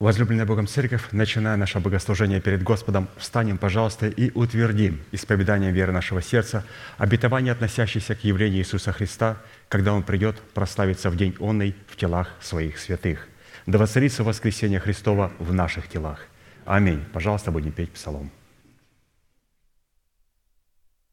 [0.00, 6.22] Возлюбленная Богом Церковь, начиная наше богослужение перед Господом, встанем, пожалуйста, и утвердим исповеданием веры нашего
[6.22, 6.64] сердца
[6.96, 9.36] обетование, относящееся к явлению Иисуса Христа,
[9.68, 13.28] когда Он придет прославиться в день онный в телах своих святых.
[13.66, 16.20] Да воцарится воскресение Христова в наших телах.
[16.64, 17.04] Аминь.
[17.12, 18.30] Пожалуйста, будем петь псалом.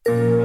[0.06, 0.37] thank you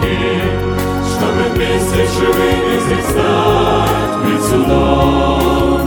[1.09, 5.79] Чтобы вместе живыми здесь стать пред судом.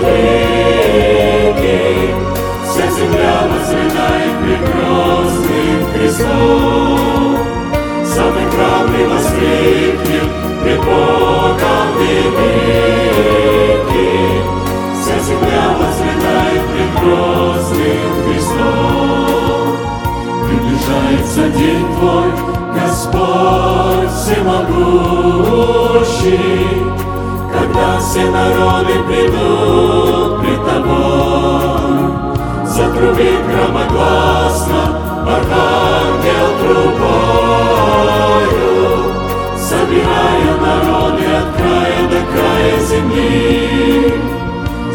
[2.63, 7.38] Вся земля возлетает прекрасным христом.
[8.06, 10.30] Самый храбрый воскликнет
[10.63, 12.68] пред Богом великий.
[15.01, 17.37] Вся земля возлетает прекрасным христом.
[18.27, 19.77] Христом.
[20.45, 22.31] Приближается день Твой,
[22.74, 24.68] Господь всемогущий,
[27.53, 32.07] Когда все народы придут пред Тобой.
[32.65, 34.81] Затрубит громогласно
[35.25, 37.95] архангел трубою,
[39.57, 44.21] Собирая народы от края до края земли,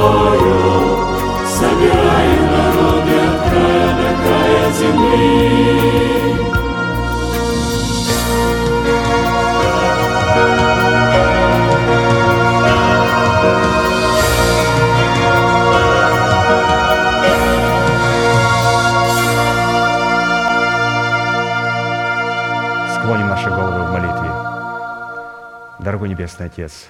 [1.47, 5.56] собираю народы от края до края земли.
[22.94, 24.29] Склоним наши головы в молитве.
[25.79, 26.89] Дорогой Небесный Отец,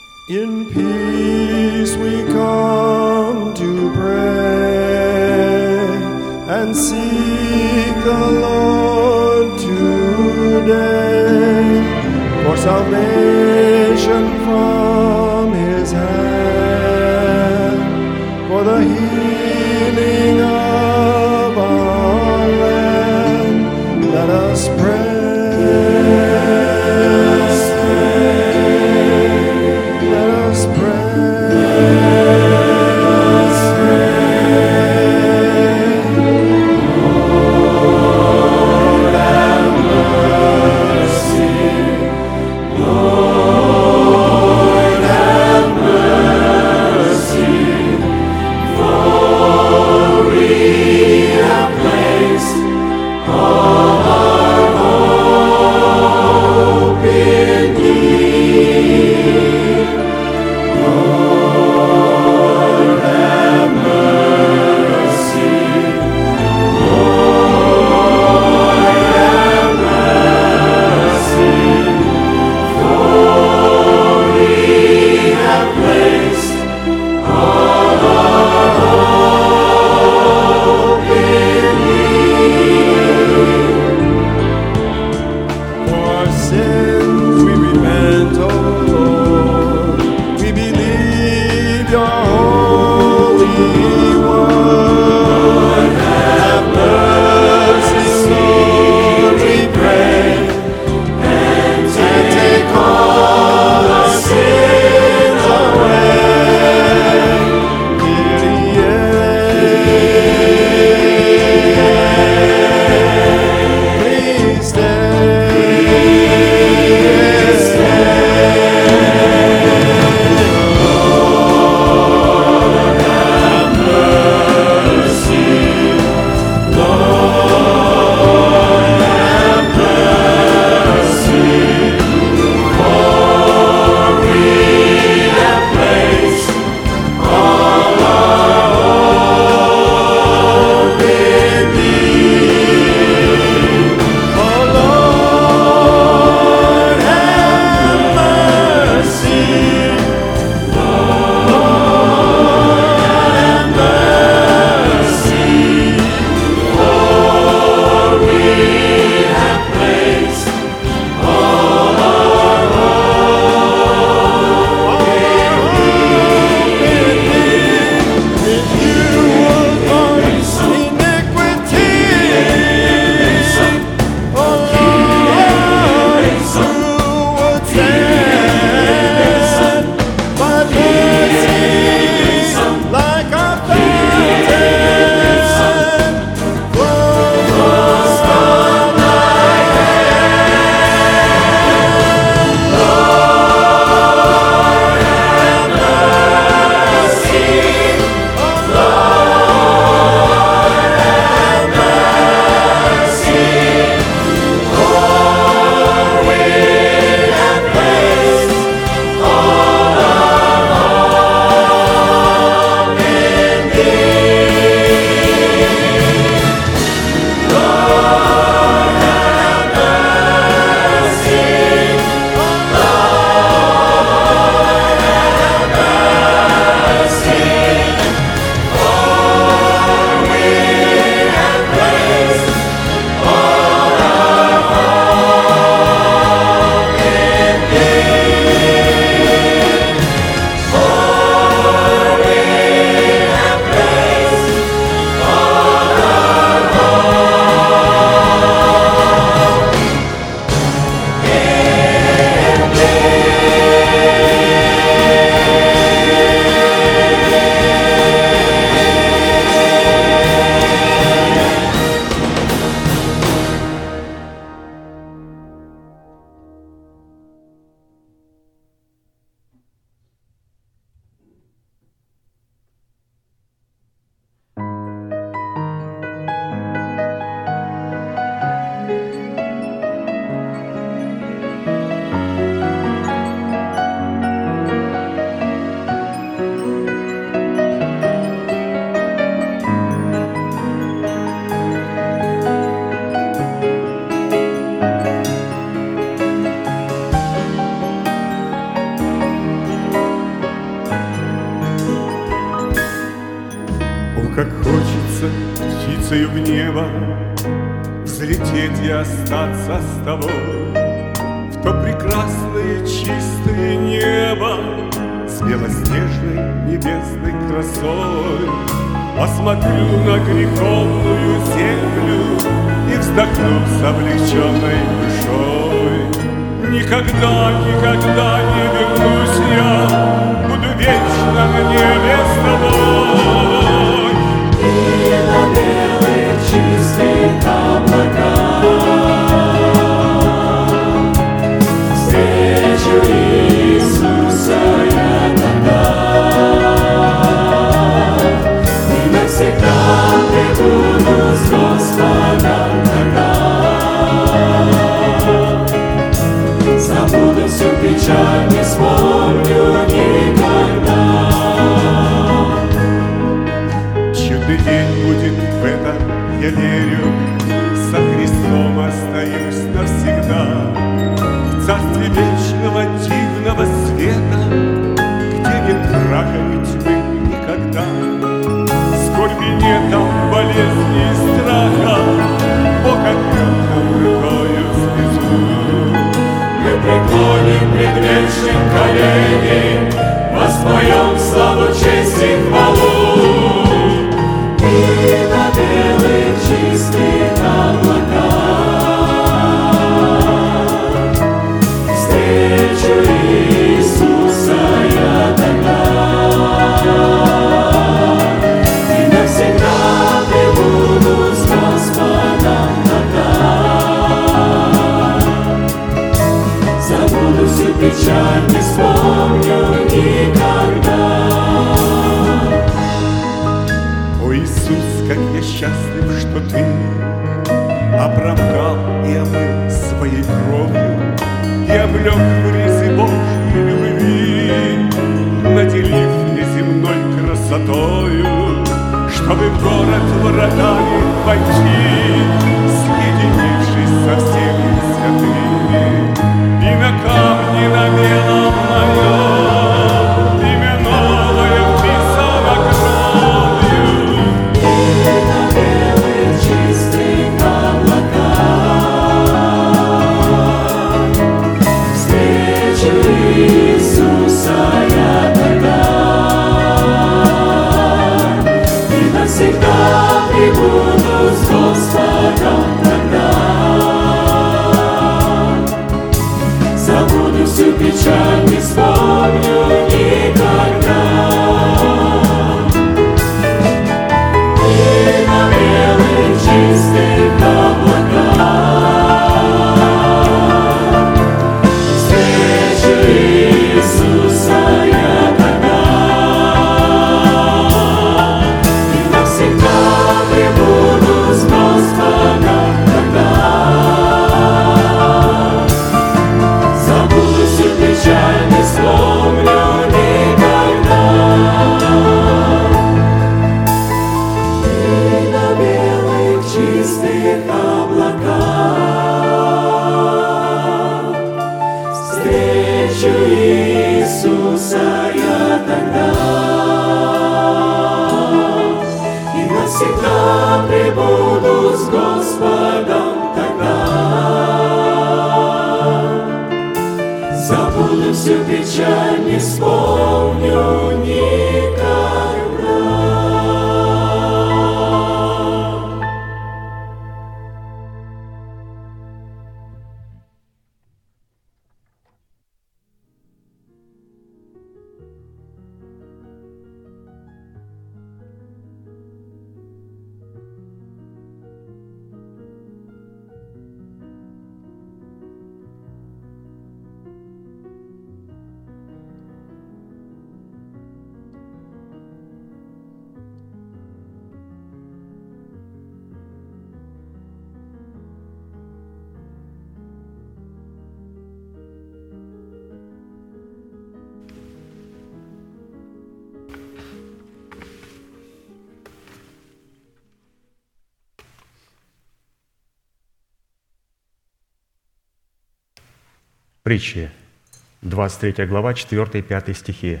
[598.22, 600.00] 23 глава, 4 и 5 стихи.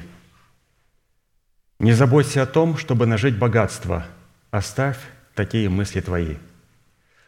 [1.80, 4.06] Не заботься о том, чтобы нажить богатство.
[4.52, 4.96] Оставь
[5.34, 6.36] такие мысли твои.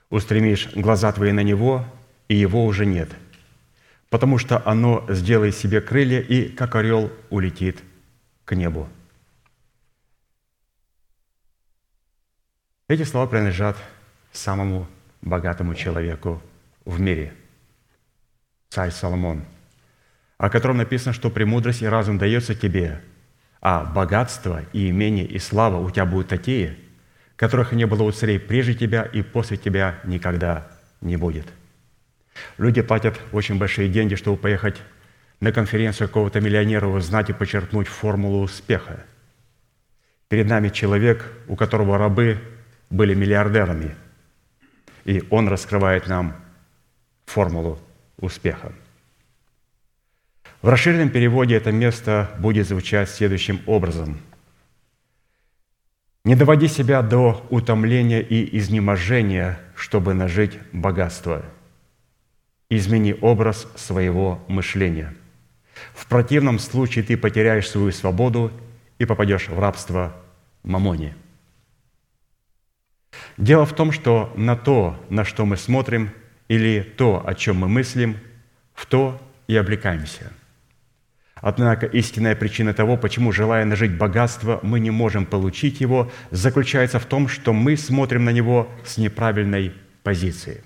[0.09, 1.85] Устремишь глаза твои на него,
[2.29, 3.09] и его уже нет,
[4.09, 7.83] потому что оно сделает себе крылья и, как орел, улетит
[8.45, 8.89] к небу.
[12.87, 13.77] Эти слова принадлежат
[14.31, 14.87] самому
[15.23, 16.41] богатому человеку
[16.85, 17.35] в мире,
[18.69, 19.45] царь Соломон,
[20.38, 23.01] о котором написано, что премудрость и разум дается тебе,
[23.61, 26.77] а богатство и имение и слава у тебя будут такие,
[27.37, 30.68] которых не было у царей прежде тебя и после тебя никогда
[31.01, 31.47] не будет.
[32.59, 34.77] Люди платят очень большие деньги, чтобы поехать
[35.40, 39.05] на конференцию какого-то миллионера, узнать и почерпнуть формулу успеха.
[40.29, 42.40] Перед нами человек, у которого рабы
[42.90, 43.94] были миллиардерами,
[45.05, 46.37] и он раскрывает нам
[47.27, 47.79] формулу
[48.18, 48.73] успеха.
[50.64, 54.18] В расширенном переводе это место будет звучать следующим образом.
[56.24, 61.44] «Не доводи себя до утомления и изнеможения, чтобы нажить богатство.
[62.70, 65.14] Измени образ своего мышления.
[65.92, 68.50] В противном случае ты потеряешь свою свободу
[68.98, 70.16] и попадешь в рабство
[70.62, 71.14] мамоне».
[73.37, 76.09] Дело в том, что на то, на что мы смотрим,
[76.48, 78.16] или то, о чем мы мыслим,
[78.72, 80.33] в то и облекаемся–
[81.47, 87.05] Однако истинная причина того, почему, желая нажить богатство, мы не можем получить его, заключается в
[87.05, 90.65] том, что мы смотрим на него с неправильной позиции.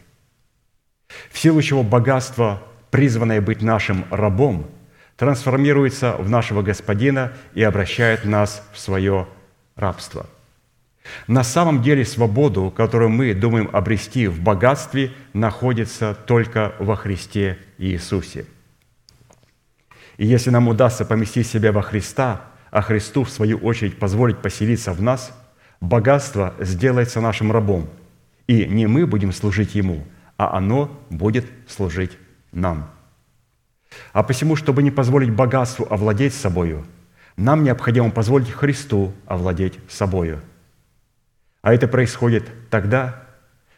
[1.33, 2.63] В силу чего богатство,
[2.93, 4.71] призванное быть нашим рабом,
[5.17, 9.27] трансформируется в нашего Господина и обращает нас в свое
[9.75, 10.27] рабство.
[11.27, 18.47] На самом деле свободу, которую мы думаем обрести в богатстве, находится только во Христе Иисусе–
[20.19, 24.93] и если нам удастся поместить себя во Христа, а Христу, в свою очередь, позволить поселиться
[24.93, 25.33] в нас,
[25.81, 27.89] богатство сделается нашим рабом.
[28.49, 30.05] И не мы будем служить Ему,
[30.37, 32.19] а оно будет служить
[32.53, 32.91] нам.
[34.13, 36.85] А посему, чтобы не позволить богатству овладеть собою,
[37.37, 40.43] нам необходимо позволить Христу овладеть собою.
[41.63, 43.23] А это происходит тогда,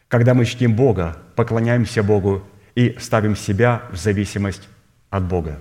[0.07, 4.67] когда мы чтим Бога, поклоняемся Богу и ставим себя в зависимость
[5.09, 5.59] от Бога.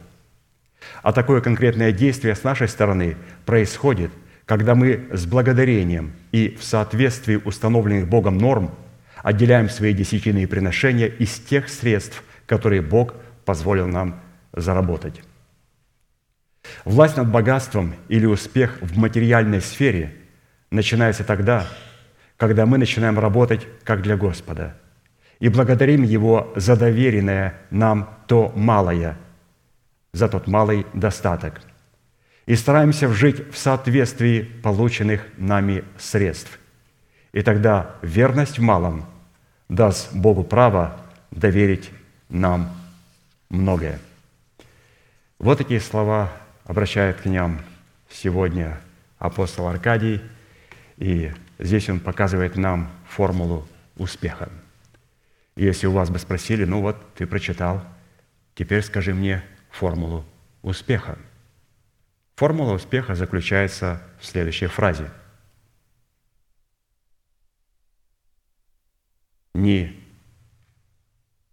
[1.02, 4.10] А такое конкретное действие с нашей стороны происходит,
[4.44, 8.74] когда мы с благодарением и в соответствии установленных Богом норм
[9.22, 14.20] отделяем свои десятины приношения из тех средств, которые Бог позволил нам
[14.52, 15.22] заработать.
[16.84, 20.14] Власть над богатством или успех в материальной сфере
[20.70, 21.66] начинается тогда,
[22.36, 24.76] когда мы начинаем работать как для Господа
[25.38, 29.16] и благодарим Его за доверенное нам то малое–
[30.12, 31.60] за тот малый достаток
[32.46, 36.58] и стараемся жить в соответствии полученных нами средств.
[37.32, 39.06] И тогда верность в малом
[39.68, 41.90] даст Богу право доверить
[42.28, 42.74] нам
[43.50, 44.00] многое.
[45.38, 46.32] Вот такие слова
[46.64, 47.60] обращает к ним
[48.10, 48.80] сегодня
[49.18, 50.20] апостол Аркадий,
[50.96, 54.48] и здесь он показывает нам формулу успеха.
[55.56, 57.84] Если у вас бы спросили, ну вот, ты прочитал,
[58.54, 60.24] теперь скажи мне, формулу
[60.62, 61.18] успеха.
[62.36, 65.10] Формула успеха заключается в следующей фразе.
[69.54, 70.02] Не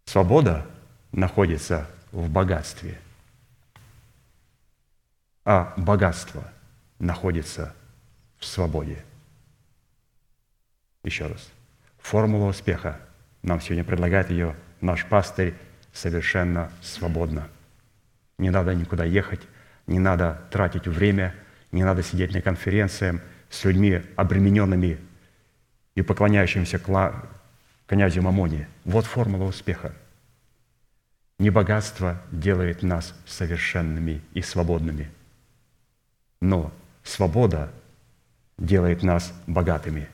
[0.06, 0.65] свобода
[1.12, 2.99] находится в богатстве,
[5.43, 6.49] а богатство
[6.99, 7.75] находится
[8.38, 9.03] в свободе.
[11.03, 11.49] Еще раз.
[11.99, 13.01] Формула успеха.
[13.41, 15.53] Нам сегодня предлагает ее наш пастырь
[15.91, 17.49] совершенно свободно–
[18.38, 19.41] не надо никуда ехать,
[19.88, 21.34] не надо тратить время,
[21.71, 25.00] не надо сидеть на конференциях с людьми, обремененными
[25.95, 26.80] и поклоняющимся
[27.88, 28.67] князю Мамоне.
[28.86, 29.93] Вот формула успеха.
[31.39, 35.12] Не богатство делает нас совершенными и свободными,
[36.41, 36.73] но
[37.04, 37.71] свобода
[38.58, 40.10] делает нас богатыми.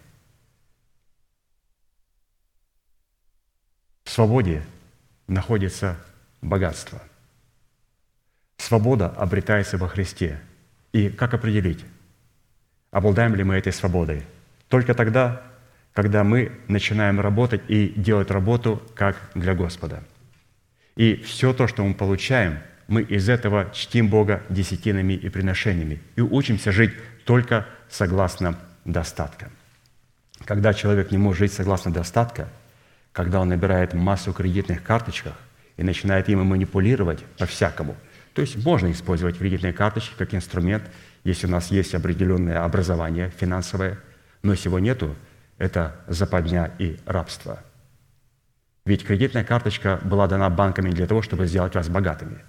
[4.04, 4.64] В свободе
[5.28, 5.98] находится
[6.42, 7.02] богатство–
[8.58, 10.40] Свобода обретается во Христе.
[10.92, 11.84] И как определить,
[12.92, 14.24] обладаем ли мы этой свободой?
[14.70, 15.42] Только тогда,
[15.94, 20.04] когда мы начинаем работать и делать работу как для Господа.
[20.96, 26.22] И все то, что мы получаем, мы из этого чтим Бога десятинами и приношениями и
[26.22, 26.94] учимся жить
[27.26, 29.50] только согласно достатка.
[30.46, 32.50] Когда человек не может жить согласно достатка,
[33.12, 35.34] когда он набирает массу кредитных карточках
[35.78, 37.96] и начинает ими манипулировать по-всякому–
[38.34, 40.84] То есть можно использовать кредитные карточки как инструмент,
[41.24, 44.00] если у нас есть определенное образование финансовое,
[44.42, 45.16] но если его нету,
[45.58, 47.64] это западня и рабство.
[48.86, 52.40] Ведь кредитная карточка была дана банками для того, чтобы сделать вас богатыми.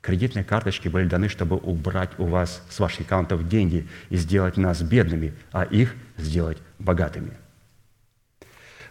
[0.00, 4.82] Кредитные карточки были даны, чтобы убрать у вас с ваших аккаунтов деньги и сделать нас
[4.82, 7.32] бедными, а их сделать богатыми.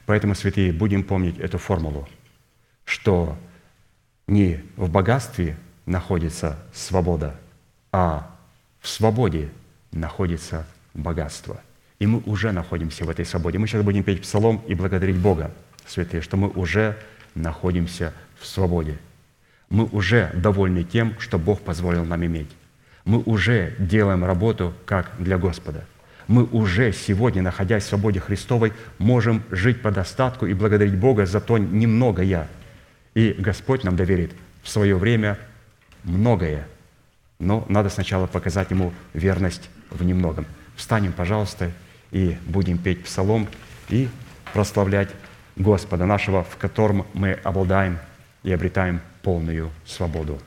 [0.06, 2.08] Поэтому, святые, будем помнить эту формулу,
[2.86, 3.38] что
[4.28, 5.58] не в богатстве
[5.88, 7.36] находится свобода,
[7.92, 8.30] а
[8.82, 9.50] в свободе
[9.92, 11.60] находится богатство.
[11.98, 13.58] И мы уже находимся в этой свободе.
[13.58, 15.52] Мы сейчас будем петь псалом и благодарить Бога,
[15.88, 16.96] святые, что мы уже
[17.34, 19.00] находимся в свободе.
[19.70, 22.52] Мы уже довольны тем, что Бог позволил нам иметь.
[23.06, 25.86] Мы уже делаем работу как для Господа.
[26.28, 31.40] Мы уже сегодня, находясь в свободе Христовой, можем жить по достатку и благодарить Бога за
[31.40, 32.50] то немногое.
[33.16, 35.40] И Господь нам доверит в свое время
[36.08, 36.68] многое.
[37.40, 40.46] Но надо сначала показать Ему верность в немногом.
[40.76, 41.72] Встанем, пожалуйста,
[42.12, 43.48] и будем петь псалом
[43.90, 44.10] и
[44.54, 45.10] прославлять
[45.56, 48.00] Господа нашего, в котором мы обладаем
[48.44, 50.40] и обретаем полную свободу.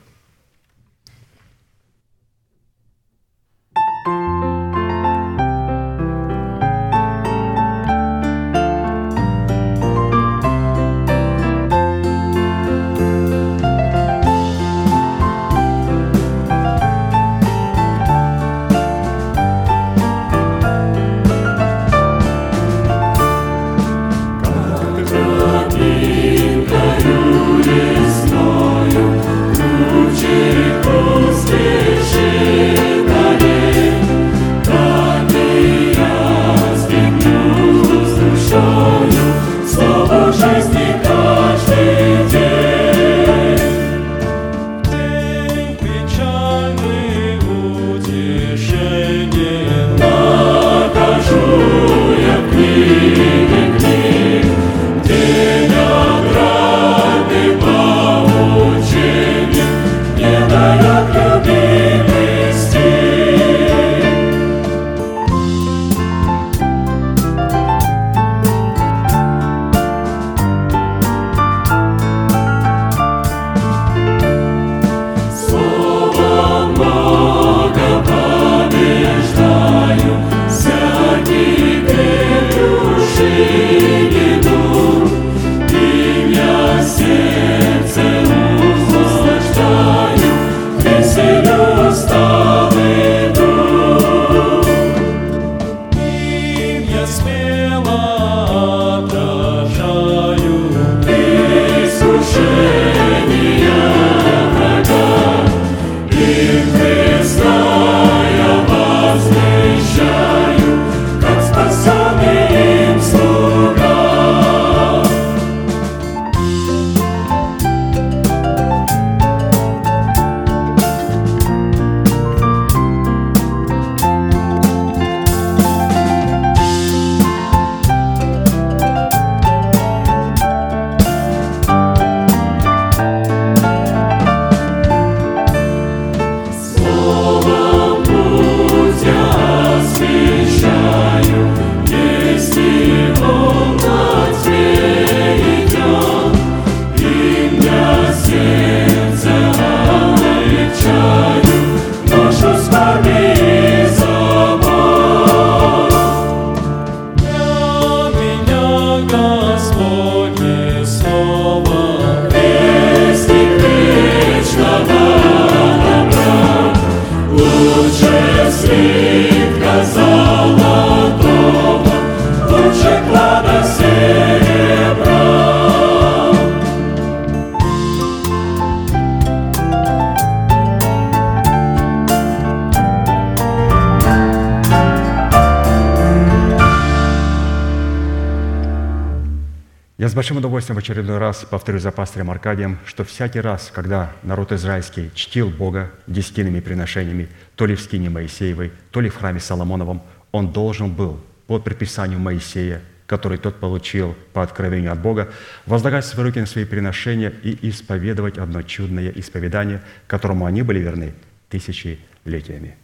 [190.81, 196.59] Очередной раз повторю за пастырем Аркадием, что всякий раз, когда народ израильский чтил Бога десятинными
[196.59, 201.59] приношениями, то ли в скине Моисеевой, то ли в храме Соломоновом, он должен был по
[201.59, 205.31] предписанию Моисея, который тот получил по откровению от Бога,
[205.65, 211.13] возлагать свои руки на свои приношения и исповедовать одно чудное исповедание, которому они были верны
[211.49, 212.75] тысячелетиями.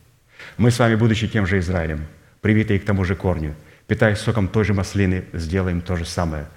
[0.58, 2.06] Мы с вами, будучи тем же Израилем,
[2.42, 3.56] привитые к тому же корню,
[3.88, 6.46] питаясь соком той же маслины, сделаем то же самое–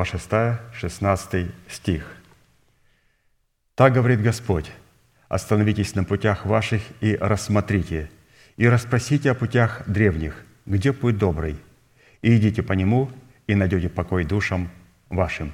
[0.00, 2.16] Глава 6, 16 стих.
[3.74, 4.70] «Так говорит Господь,
[5.28, 8.10] остановитесь на путях ваших и рассмотрите,
[8.56, 11.56] и расспросите о путях древних, где путь добрый,
[12.22, 13.10] и идите по нему,
[13.46, 14.70] и найдете покой душам
[15.10, 15.52] вашим».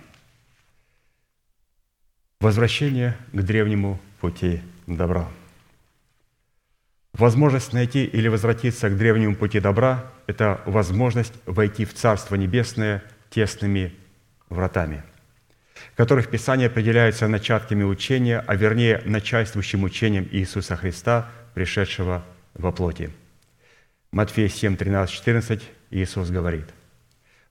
[2.41, 5.29] Возвращение к древнему пути добра.
[7.15, 13.93] Возможность найти или возвратиться к древнему пути добра– это возможность войти в Царство Небесное тесными
[14.49, 15.03] вратами,
[15.95, 22.25] которых Писание определяется начатками учения, а вернее начальствующим учением Иисуса Христа, пришедшего
[22.55, 23.11] во плоти.
[24.11, 26.67] Матфея 7, 13, 14 Иисус говорит,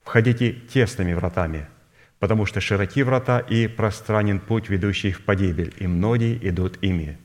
[0.04, 1.68] «Входите тесными вратами,
[2.20, 7.18] потому что широки врата и пространен путь, ведущий в погибель, и многие идут ими.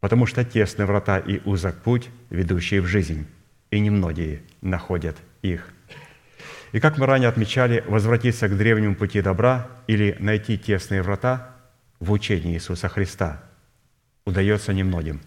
[0.00, 3.26] Потому что тесны врата и узок путь, ведущий в жизнь,
[3.70, 5.75] и немногие находят их».
[6.72, 11.54] И как мы ранее отмечали, возвратиться к древнему пути добра или найти тесные врата
[12.00, 13.42] в учении Иисуса Христа
[14.24, 15.20] удается немногим.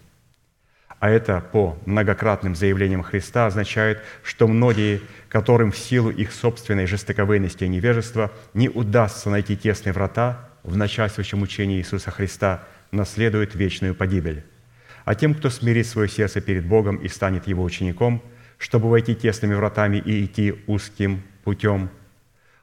[1.00, 7.64] А это по многократным заявлениям Христа означает, что многие, которым в силу их собственной жестоковыйности
[7.64, 14.44] и невежества не удастся найти тесные врата в начальствующем учении Иисуса Христа, наследуют вечную погибель.
[15.06, 18.22] А тем, кто смирит свое сердце перед Богом и станет Его учеником,
[18.58, 21.90] чтобы войти тесными вратами и идти узким путем,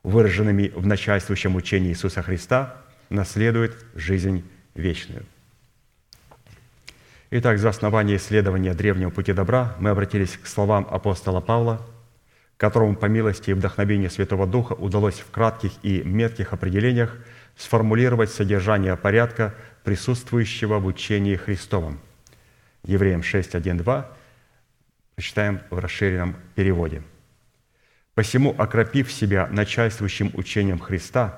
[0.03, 2.75] выраженными в начальствующем учении Иисуса Христа,
[3.09, 4.43] наследует жизнь
[4.75, 5.25] вечную.
[7.29, 11.85] Итак, за основание исследования древнего пути добра мы обратились к словам апостола Павла,
[12.55, 17.17] которому по милости и вдохновению Святого Духа удалось в кратких и метких определениях
[17.57, 19.53] сформулировать содержание порядка,
[19.83, 21.99] присутствующего в учении Христовом.
[22.83, 24.09] Евреям 6, 1, 2
[25.19, 27.01] читаем в расширенном переводе.
[28.17, 31.37] «Посему, окропив себя начальствующим учением Христа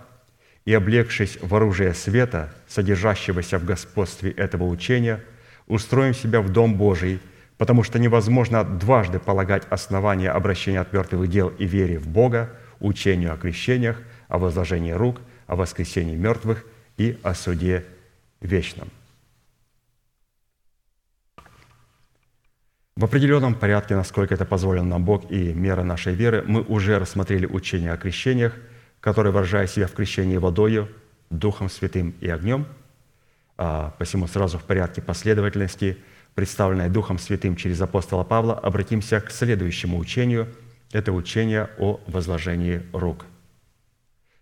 [0.63, 5.19] и облегшись в оружие света, содержащегося в господстве этого учения,
[5.67, 7.19] устроим себя в Дом Божий,
[7.57, 12.49] потому что невозможно дважды полагать основания обращения от мертвых дел и вере в Бога,
[12.79, 16.65] учению о крещениях, о возложении рук, о воскресении мертвых
[16.95, 17.83] и о суде
[18.39, 18.89] вечном.
[22.99, 27.45] В определенном порядке, насколько это позволил нам Бог и мера нашей веры, мы уже рассмотрели
[27.45, 28.53] учение о крещениях,
[28.99, 30.89] которое выражает себя в крещении водою,
[31.29, 32.67] Духом Святым и огнем.
[33.57, 35.97] А, посему сразу в порядке последовательности,
[36.35, 40.49] представленное Духом Святым через апостола Павла, обратимся к следующему учению.
[40.91, 43.25] Это учение о возложении рук,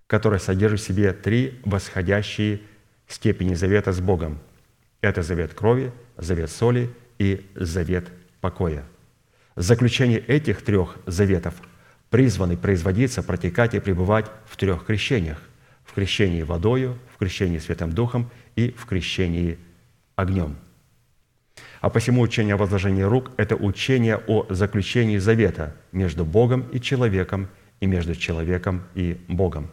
[0.07, 2.61] которое содержит в себе три восходящие
[3.07, 4.39] степени завета с Богом.
[5.01, 6.89] Это завет крови, завет соли
[7.19, 8.09] и завет
[8.41, 8.83] покоя.
[9.55, 11.55] Заключение этих трех заветов
[12.09, 15.41] призваны производиться, протекать и пребывать в трех крещениях.
[15.83, 19.57] В крещении водою, в крещении Святым Духом и в крещении
[20.15, 20.55] огнем.
[21.81, 27.47] А посему учение о возложении рук– это учение о заключении завета между Богом и человеком
[27.79, 29.69] и между человеком и Богом.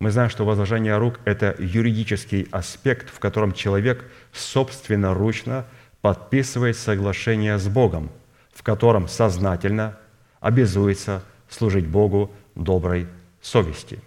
[0.00, 5.66] Мы знаем, что возложение рук– это юридический аспект, в котором человек собственноручно
[6.04, 8.10] подписывает соглашение с Богом,
[8.52, 9.96] в котором сознательно
[10.38, 13.06] обязуется служить Богу доброй
[13.40, 13.98] совести.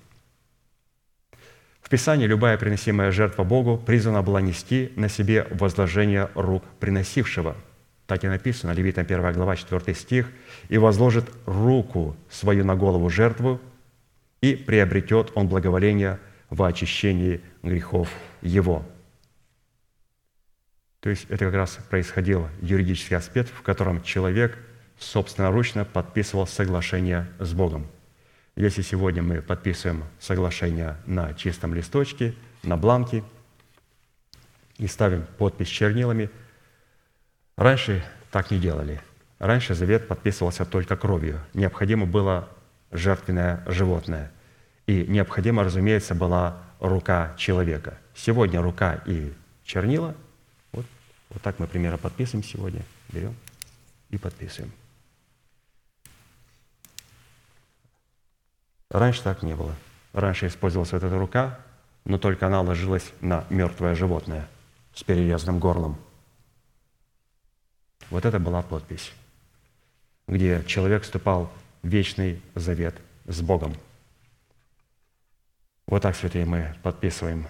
[1.82, 7.56] В Писании любая приносимая жертва Богу призвана была нести на себе возложение рук приносившего.
[8.06, 10.30] Так и написано, Левитам 1 глава, 4 стих,
[10.70, 13.60] «И возложит руку свою на голову жертву,
[14.42, 16.20] и приобретет он благоволение
[16.52, 18.08] в очищении грехов
[18.44, 18.86] его».
[21.08, 24.58] То есть это как раз происходил юридический аспект, в котором человек
[25.00, 27.88] собственноручно подписывал соглашение с Богом.
[28.58, 33.24] Если сегодня мы подписываем соглашение на чистом листочке, на бланке
[34.80, 36.30] и ставим подпись чернилами,
[37.56, 39.00] раньше так не делали.
[39.40, 41.40] Раньше завет подписывался только кровью.
[41.54, 42.50] Необходимо было
[42.92, 44.30] жертвенное животное.
[44.88, 47.98] И необходимо, разумеется, была рука человека.
[48.14, 49.32] Сегодня рука и
[49.64, 50.14] чернила–
[51.38, 52.84] вот так мы примерно подписываем сегодня.
[53.10, 53.36] Берем
[54.10, 54.72] и подписываем.
[58.90, 59.76] Раньше так не было.
[60.14, 61.60] Раньше использовалась вот эта рука,
[62.06, 64.48] но только она ложилась на мертвое животное
[64.96, 66.00] с перерезанным горлом.
[68.10, 69.14] Вот это была подпись,
[70.28, 72.96] где человек вступал в вечный завет
[73.28, 73.76] с Богом.
[75.86, 77.48] Вот так, святые, мы подписываем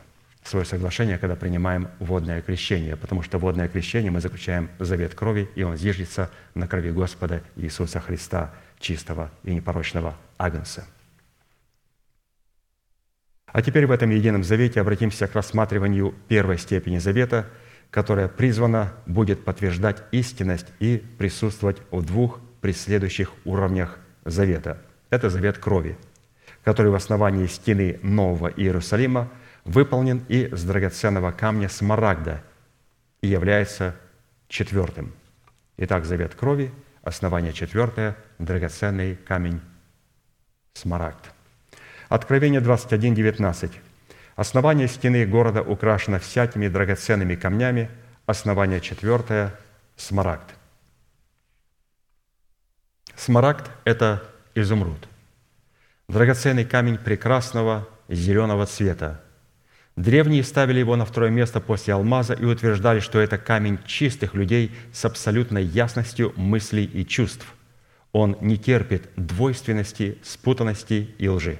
[0.47, 5.63] свое соглашение, когда принимаем водное крещение, потому что водное крещение мы заключаем завет крови, и
[5.63, 10.87] он зиждется на крови Господа Иисуса Христа, чистого и непорочного Агнца.
[13.47, 17.47] А теперь в этом едином завете обратимся к рассматриванию первой степени завета,
[17.91, 24.81] которая призвана будет подтверждать истинность и присутствовать в двух преследующих уровнях завета.
[25.09, 25.97] Это завет крови,
[26.63, 29.29] который в основании стены Нового Иерусалима–
[29.67, 32.41] выполнен и с драгоценного камня смарагда
[33.21, 33.95] и является
[34.47, 35.13] четвертым.
[35.77, 36.71] Итак, завет крови,
[37.03, 39.61] основание четвертое, драгоценный камень
[40.73, 41.31] смарагд.
[42.09, 43.71] Откровение 21, 19.
[44.37, 47.89] Основание стены города украшено всякими драгоценными камнями,
[48.25, 49.53] основание четвертое–
[49.97, 50.55] смарагд.
[53.15, 54.23] Смарагд– это
[54.55, 55.07] изумруд.
[56.07, 59.21] Драгоценный камень прекрасного зеленого цвета,
[59.97, 64.71] Древние ставили его на второе место после алмаза и утверждали, что это камень чистых людей
[64.93, 67.47] с абсолютной ясностью мыслей и чувств.
[68.11, 71.57] Он не терпит двойственности, спутанности и лжи.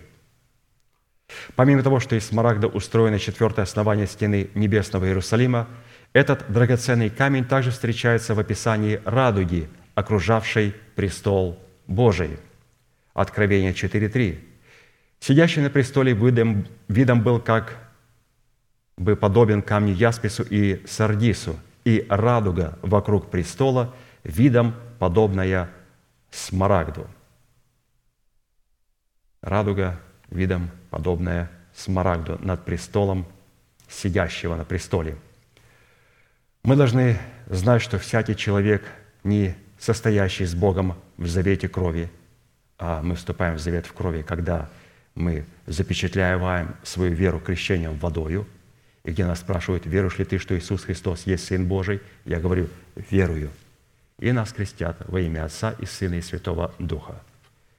[1.56, 5.68] Помимо того, что из смарагда устроено четвертое основание стены небесного Иерусалима,
[6.14, 12.38] этот драгоценный камень также встречается в описании радуги, окружавшей престол Божий.
[13.16, 14.38] Откровение 4.3.
[15.20, 17.87] Сидящий на престоле видом, видом был как
[18.98, 23.94] бы подобен камню яспису и сардису, и радуга вокруг престола
[24.24, 25.70] видом подобная
[26.32, 27.08] смарагду.
[29.42, 33.28] Радуга видом подобная смарагду над престолом
[33.88, 35.16] сидящего на престоле.
[36.64, 38.84] Мы должны знать, что всякий человек,
[39.24, 42.12] не состоящий с Богом в завете крови,
[42.80, 44.70] а мы вступаем в завет в крови, когда
[45.16, 48.48] мы запечатляем свою веру крещением водою–
[49.08, 52.68] и где нас спрашивают, веруешь ли ты, что Иисус Христос есть Сын Божий, я говорю,
[53.10, 53.50] верую.
[54.20, 57.16] И нас крестят во имя Отца и Сына и Святого Духа.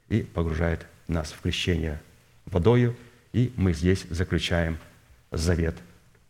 [0.07, 2.01] И погружают нас в крещение
[2.47, 2.97] водою,
[3.31, 4.79] и мы здесь заключаем
[5.29, 5.75] завет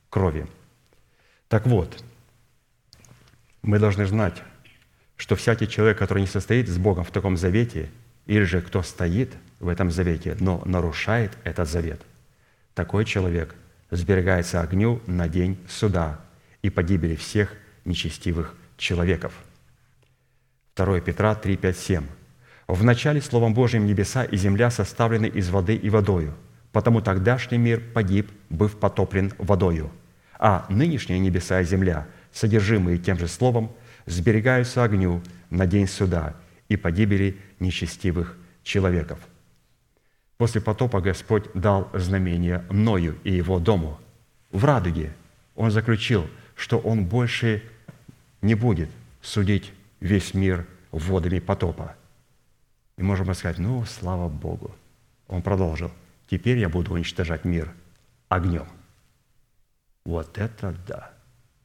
[0.09, 0.45] крови.
[1.47, 2.03] Так вот,
[3.61, 4.43] мы должны знать,
[5.15, 7.89] что всякий человек, который не состоит с Богом в таком завете,
[8.25, 9.31] или же кто стоит
[9.61, 12.01] в этом завете, но нарушает этот завет,
[12.73, 13.55] такой человек–
[13.91, 16.19] сберегается огню на день суда
[16.61, 17.53] и погибели всех
[17.85, 19.33] нечестивых человеков.
[20.75, 22.03] 2 Петра 3, 5, 7.
[22.67, 26.35] «В начале Словом Божьим небеса и земля составлены из воды и водою,
[26.71, 29.91] потому тогдашний мир погиб, быв потоплен водою.
[30.37, 33.71] А нынешние небеса и земля, содержимые тем же Словом,
[34.05, 36.35] сберегаются огню на день суда
[36.69, 39.19] и погибели нечестивых человеков».
[40.39, 43.99] После потопа Господь дал знамение Ною и его дому.
[44.51, 45.13] в радуге
[45.53, 47.61] он заключил, что он больше
[48.41, 48.89] не будет
[49.21, 51.93] судить весь мир водами потопа.
[52.97, 54.73] И можем сказать, ну, слава Богу.
[55.27, 55.91] Он продолжил,
[56.29, 57.73] теперь я буду уничтожать мир
[58.29, 58.67] огнем.
[60.05, 61.11] Вот это да!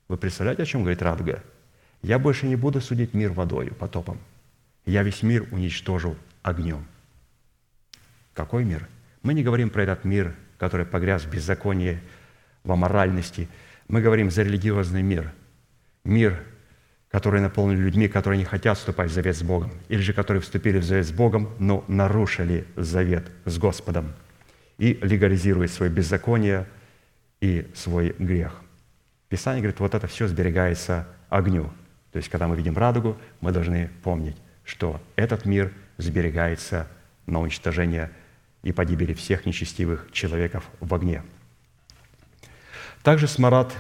[0.09, 1.45] Вы представляете, о чем говорит радуга?
[2.03, 4.19] Я больше не буду судить мир водою, потопом.
[4.85, 6.85] Я весь мир уничтожу огнем.
[8.35, 8.89] Какой мир?
[9.23, 12.01] Мы не говорим про этот мир, который погряз в беззаконии,
[12.65, 13.49] в аморальности.
[13.89, 15.33] Мы говорим за религиозный мир.
[16.05, 16.43] Мир,
[17.11, 20.79] который наполнен людьми, которые не хотят вступать в завет с Богом, или же которые вступили
[20.79, 24.13] в завет с Богом, но нарушили завет с Господом
[24.79, 26.67] и легализируют свое беззаконие
[27.41, 28.61] и свой грех.
[29.29, 31.71] Писание говорит, вот это все сберегается огню.
[32.13, 36.89] То есть, когда мы видим радугу, мы должны помнить, что этот мир сберегается
[37.27, 38.11] на уничтожение
[38.65, 41.23] и погибели всех нечестивых человеков в огне.
[43.03, 43.73] Также смарад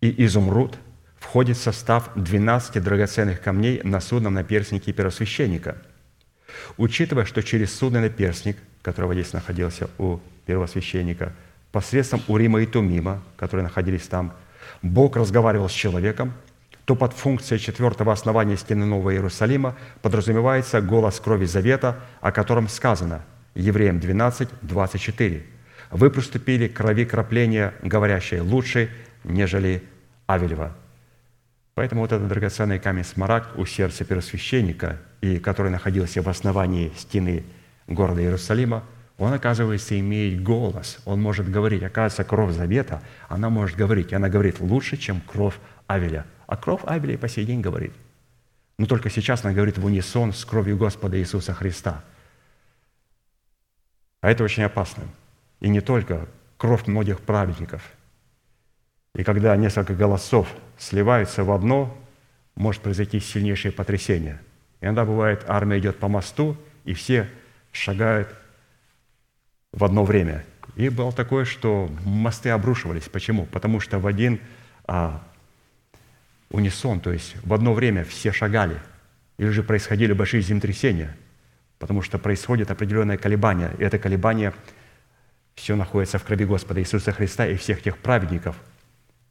[0.00, 0.78] и изумруд
[1.18, 5.78] входит в состав 12 драгоценных камней на судном наперстнике первосвященника.
[6.76, 11.32] Учитывая, что через судный наперстник, который здесь находился у первосвященника,
[11.72, 14.34] посредством Урима и Тумима, которые находились там,
[14.82, 16.34] Бог разговаривал с человеком,
[16.84, 23.24] то под функцией четвертого основания стены Нового Иерусалима подразумевается голос крови завета, о котором сказано–
[23.54, 25.44] Евреям 12, 24.
[25.90, 28.90] «Вы приступили к крови крапления, говорящей лучше,
[29.22, 29.84] нежели
[30.26, 30.76] Авелева».
[31.74, 37.44] Поэтому вот этот драгоценный камень смарагд у сердца первосвященника, и который находился в основании стены
[37.86, 38.84] города Иерусалима,
[39.18, 41.84] он, оказывается, имеет голос, он может говорить.
[41.84, 45.54] Оказывается, кровь завета, она может говорить, и она говорит лучше, чем кровь
[45.86, 46.26] Авеля.
[46.48, 47.92] А кровь Авеля и по сей день говорит.
[48.78, 52.02] Но только сейчас она говорит в унисон с кровью Господа Иисуса Христа–
[54.24, 55.04] а это очень опасно.
[55.60, 57.82] И не только кровь многих праведников.
[59.14, 60.48] И когда несколько голосов
[60.78, 61.94] сливаются в одно,
[62.54, 64.40] может произойти сильнейшее потрясение.
[64.80, 66.56] Иногда бывает, армия идет по мосту,
[66.86, 67.28] и все
[67.70, 68.34] шагают
[69.72, 70.42] в одно время.
[70.74, 73.10] И было такое, что мосты обрушивались.
[73.10, 73.44] Почему?
[73.44, 74.40] Потому что в один
[74.86, 75.22] а,
[76.48, 78.80] унисон, то есть в одно время все шагали.
[79.36, 81.14] Или же происходили большие землетрясения–
[81.84, 84.54] потому что происходит определенное колебание, и это колебание
[85.54, 88.56] все находится в крови Господа Иисуса Христа и всех тех праведников,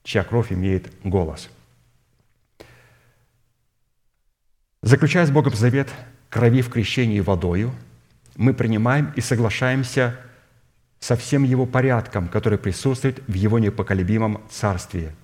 [0.04, 1.49] чья кровь имеет голос.
[4.84, 5.89] Заключая с Богом завет
[6.30, 7.74] крови в крещении водою,
[8.36, 10.20] мы принимаем и соглашаемся
[10.99, 15.16] со всем его порядком, который присутствует в его непоколебимом царстве,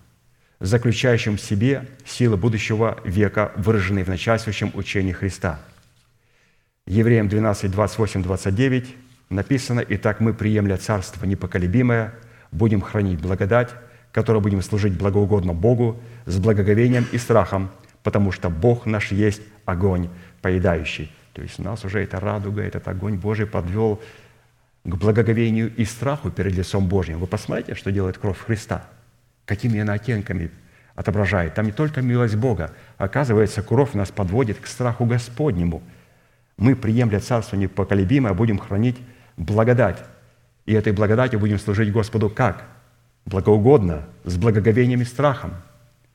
[0.60, 5.60] заключающем в себе силы будущего века, выраженные в начальствующем учении Христа–
[6.90, 8.96] Евреям 12, 28, 29
[9.30, 12.16] написано, «Итак мы, приемля царство непоколебимое,
[12.52, 13.70] будем хранить благодать,
[14.12, 17.70] которой будем служить благоугодно Богу с благоговением и страхом,
[18.02, 20.10] потому что Бог наш есть огонь
[20.42, 21.12] поедающий».
[21.34, 24.02] То есть у нас уже эта радуга, этот огонь Божий подвел
[24.84, 27.20] к благоговению и страху перед лицом Божьим.
[27.20, 28.88] Вы посмотрите, что делает кровь Христа,
[29.46, 30.50] какими она оттенками
[30.96, 31.54] отображает.
[31.54, 35.84] Там не только милость Бога, оказывается, кровь нас подводит к страху Господнему–
[36.60, 38.97] мы, приемля Царство непоколебимое, будем хранить
[39.38, 40.03] благодать.
[40.66, 42.66] И этой благодатью будем служить Господу как?
[43.26, 45.53] Благоугодно, с благоговением и страхом.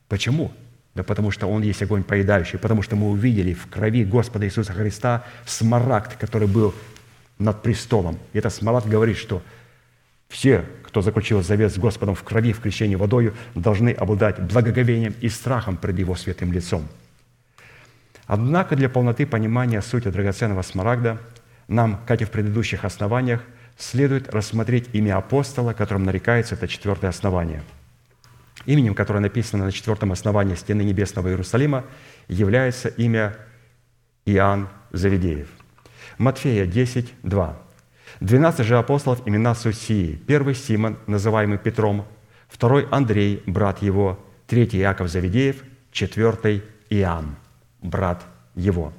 [0.07, 0.51] Почему?
[0.93, 4.71] Да потому что Он есть огонь поедающий, потому что мы увидели в крови Господа Иисуса
[4.71, 6.75] Христа смарагд, который был
[7.39, 8.19] над престолом.
[8.31, 9.41] И этот смарагд говорит, что
[10.29, 15.27] все, кто заключил завет с Господом в крови, в крещении водою, должны обладать благоговением и
[15.27, 16.87] страхом пред Его святым лицом–
[18.27, 21.19] Однако для полноты понимания сути драгоценного смарагда
[21.67, 23.41] нам, как и в предыдущих основаниях,
[23.77, 27.61] следует рассмотреть имя апостола, которым нарекается это четвертое основание.
[28.65, 31.85] Именем, которое написано на четвертом основании стены небесного Иерусалима,
[32.27, 33.35] является имя
[34.25, 35.47] Иоанн Завидеев.
[36.17, 37.61] Матфея 10, 2.
[38.21, 40.15] «Двенадцать же апостолов имена Сусии.
[40.15, 42.07] Первый Симон, называемый Петром,
[42.47, 45.57] второй Андрей, брат его, третий Иаков Завидеев,
[45.91, 47.35] четвертый Иоанн»
[47.89, 48.23] брат
[48.55, 48.93] его.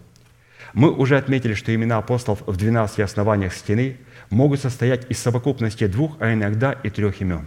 [0.73, 3.99] Мы уже отметили, что имена апостолов в 12 основаниях стены
[4.31, 7.47] могут состоять из совокупности двух, а иногда и трех имен.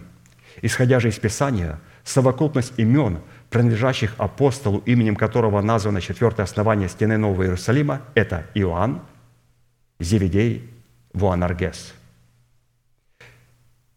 [0.62, 3.20] Исходя же из Писания, совокупность имен,
[3.50, 9.02] принадлежащих апостолу, именем которого названо четвертое основание стены Нового Иерусалима, это Иоанн,
[9.98, 10.70] Зеведей,
[11.12, 11.94] Вуанаргес.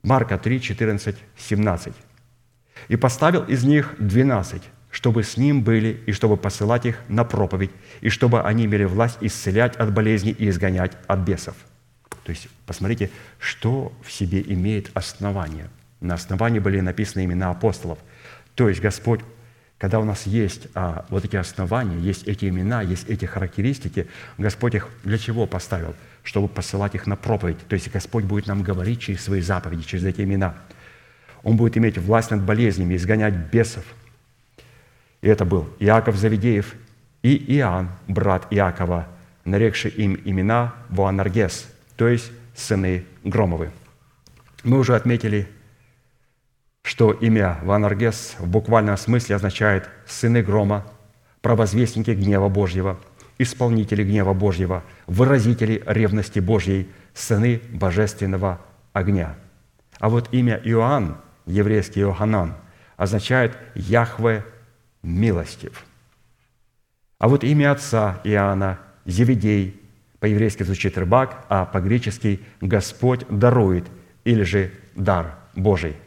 [0.03, 1.93] Марка 3, 14, 17.
[2.89, 4.63] «И поставил из них двенадцать,
[4.93, 7.71] чтобы с ним были, и чтобы посылать их на проповедь,
[8.01, 11.55] и чтобы они имели власть исцелять от болезней и изгонять от бесов.
[12.23, 15.67] То есть, посмотрите, что в себе имеет основание.
[15.99, 17.97] На основании были написаны имена апостолов.
[18.53, 19.21] То есть Господь,
[19.79, 24.75] когда у нас есть а, вот эти основания, есть эти имена, есть эти характеристики, Господь
[24.75, 25.95] их для чего поставил?
[26.21, 27.57] Чтобы посылать их на проповедь.
[27.67, 30.55] То есть Господь будет нам говорить через свои заповеди, через эти имена.
[31.41, 33.83] Он будет иметь власть над болезнями, изгонять бесов.
[35.23, 36.75] И это был Иаков Завидеев
[37.21, 39.07] и Иоанн, брат Иакова,
[39.45, 41.65] нарекший им имена Буанаргес,
[41.95, 43.71] то есть сыны Громовы.
[44.65, 45.47] Мы уже отметили,
[46.81, 50.85] что имя Ванаргес в буквальном смысле означает «сыны грома»,
[51.41, 52.99] «провозвестники гнева Божьего»,
[53.37, 58.59] «исполнители гнева Божьего», «выразители ревности Божьей», «сыны божественного
[58.91, 59.37] огня».
[59.99, 61.15] А вот имя Иоанн,
[61.45, 62.55] еврейский Иоханан,
[62.97, 64.43] означает «Яхве
[65.03, 65.85] милостив».
[67.19, 69.81] А вот имя отца Иоанна– Зеведей,
[70.19, 73.85] по-еврейски звучит рыбак, а по-гречески «Господь дарует»
[74.23, 75.97] или же «дар Божий».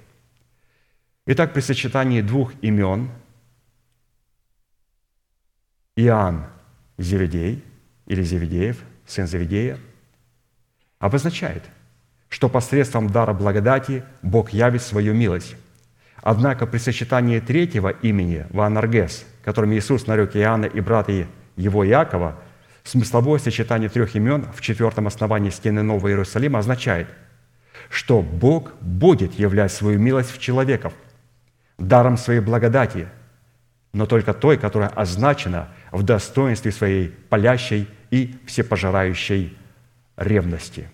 [1.26, 3.11] Итак, при сочетании двух имен
[5.97, 6.47] Иоанн
[6.99, 7.64] Зеведей
[8.07, 9.78] или Зеведеев, сын Зеведея,
[10.99, 11.64] обозначает,
[12.28, 15.57] что посредством дара благодати Бог явит свою милость.
[16.29, 22.37] Однако при сочетании третьего имени Ванаргес, которым Иисус нарек Иоанна и брата его Иакова,
[22.83, 27.07] Смысловое сочетание трех имен в четвертом основании стены Нового Иерусалима означает,
[27.91, 30.93] что Бог будет являть свою милость в человеков
[31.79, 33.09] даром своей благодати,
[33.93, 39.57] но только той, которая означена в достоинстве своей палящей и всепожирающей
[40.16, 40.89] ревности.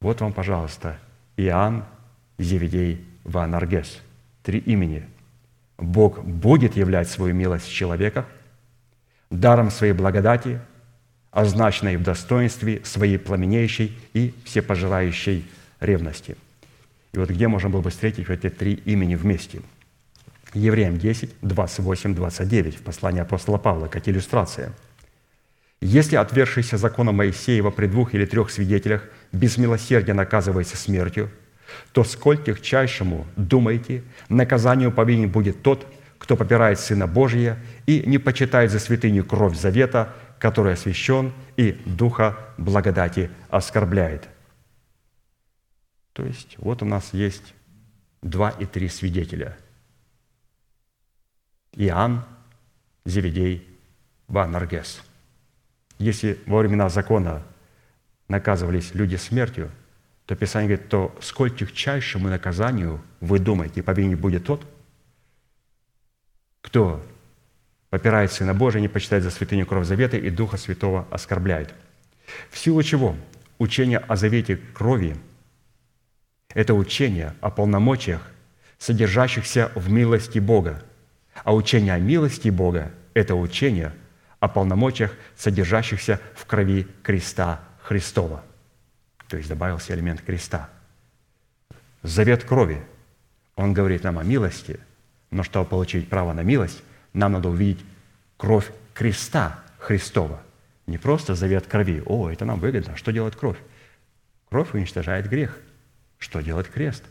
[0.00, 0.98] Вот вам, пожалуйста,
[1.36, 1.84] Иоанн,
[2.38, 4.00] Зеведей, Ванаргес.
[4.42, 5.04] Три имени.
[5.76, 7.72] Бог будет являть свою милость в
[9.30, 10.60] даром своей благодати,
[11.32, 15.44] означенной в достоинстве своей пламенеющей и всепожирающей
[15.80, 16.36] ревности.
[17.12, 19.60] И вот где можно было бы встретить эти три имени вместе?
[20.54, 24.72] Евреям 10, 28, 29 в послании апостола Павла, как иллюстрация.
[25.80, 29.02] «Если отвергшийся закона Моисеева при двух или трех свидетелях
[29.32, 31.30] без милосердия наказывается смертью,
[31.92, 35.86] то сколь тягчайшему, думайте, наказанию повинен будет тот,
[36.18, 42.36] кто попирает Сына Божия и не почитает за святыню кровь завета, который освящен и Духа
[42.58, 44.28] благодати оскорбляет».
[46.12, 47.54] То есть вот у нас есть
[48.22, 49.56] два и три свидетеля.
[51.74, 52.24] Иоанн,
[53.04, 53.68] Зеведей,
[54.28, 55.02] Банаргес.
[55.98, 57.42] Если во времена закона
[58.28, 59.70] наказывались люди смертью,
[60.26, 64.66] то Писание говорит, то сколь тягчайшему наказанию, вы думаете, повинен будет тот,
[66.60, 67.04] кто
[67.90, 71.72] попирает Сына Божия, не почитает за святыню кровь завета и Духа Святого оскорбляет.
[72.50, 73.16] В силу чего
[73.58, 75.16] учение о завете крови–
[76.54, 78.20] это учение о полномочиях,
[78.78, 80.82] содержащихся в милости Бога.
[81.44, 83.94] А учение о милости Бога– это учение
[84.40, 88.42] о полномочиях, содержащихся в крови креста Христова.
[89.28, 90.68] То есть добавился элемент креста.
[92.02, 92.82] Завет крови,
[93.56, 94.80] он говорит нам о милости–
[95.30, 97.84] но чтобы получить право на милость, нам надо увидеть
[98.36, 100.40] кровь креста Христова.
[100.86, 102.02] Не просто завет крови.
[102.06, 102.96] О, это нам выгодно.
[102.96, 103.58] Что делает кровь?
[104.48, 105.58] Кровь уничтожает грех.
[106.18, 107.04] Что делает крест?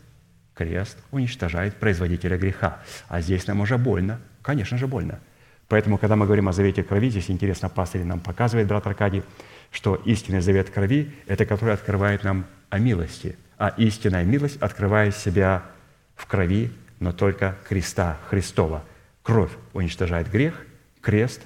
[0.54, 2.82] Крест уничтожает производителя греха.
[3.08, 4.20] А здесь нам уже больно.
[4.42, 5.20] Конечно же, больно.
[5.68, 9.24] Поэтому, когда мы говорим о завете крови, здесь интересно, пастырь нам показывает, брат Аркадий,
[9.70, 13.36] что истинный завет крови– это который открывает нам о милости.
[13.58, 15.62] А истинная милость открывает себя
[16.14, 18.84] в крови но только креста Христова.
[19.22, 20.54] Кровь уничтожает грех,
[21.00, 21.42] крест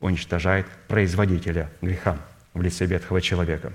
[0.00, 2.18] уничтожает производителя греха
[2.54, 3.72] в лице ветхого человека.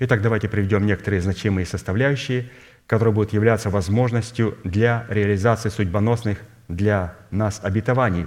[0.00, 2.50] Итак, давайте приведем некоторые значимые составляющие,
[2.86, 8.26] которые будут являться возможностью для реализации судьбоносных для нас обетований,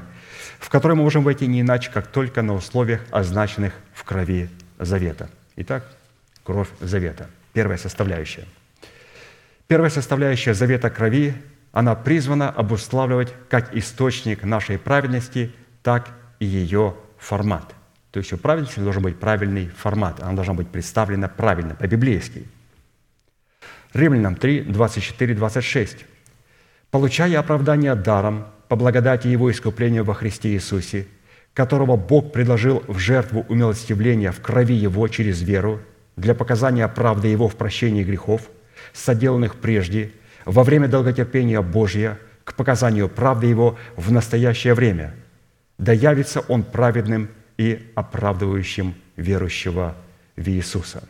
[0.61, 4.49] в которые мы можем войти не иначе, как только на условиях, означенных в крови
[4.79, 5.29] завета.
[5.57, 5.85] Итак,
[6.45, 7.29] кровь завета.
[7.51, 8.45] Первая составляющая–
[9.71, 11.33] Первая составляющая завета крови,
[11.71, 16.09] она призвана обуславливать как источник нашей праведности, так
[16.39, 17.73] и ее формат.
[18.11, 22.49] То есть у праведности должен быть правильный формат, она должна быть представлена правильно, по-библейски.
[23.93, 26.05] Римлянам 3, 24, 26.
[26.89, 31.05] «Получая оправдание даром по благодати Его искупления во Христе Иисусе,
[31.53, 35.81] которого Бог предложил в жертву умилостивления в крови Его через веру
[36.15, 38.49] для показания правды Его в прощении грехов–
[38.93, 40.13] соделанных прежде,
[40.45, 45.15] во время долготерпения Божия, к показанию правды Его в настоящее время,
[45.77, 49.97] да явится Он праведным и оправдывающим верующего
[50.37, 51.03] в Иисуса».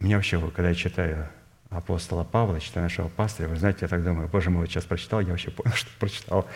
[0.00, 1.28] Меня вообще, когда я читаю
[1.70, 5.20] апостола Павла, читая нашего пастыря, вы знаете, я так думаю, боже мой, вот сейчас прочитал,
[5.20, 6.46] я вообще понял, что прочитал.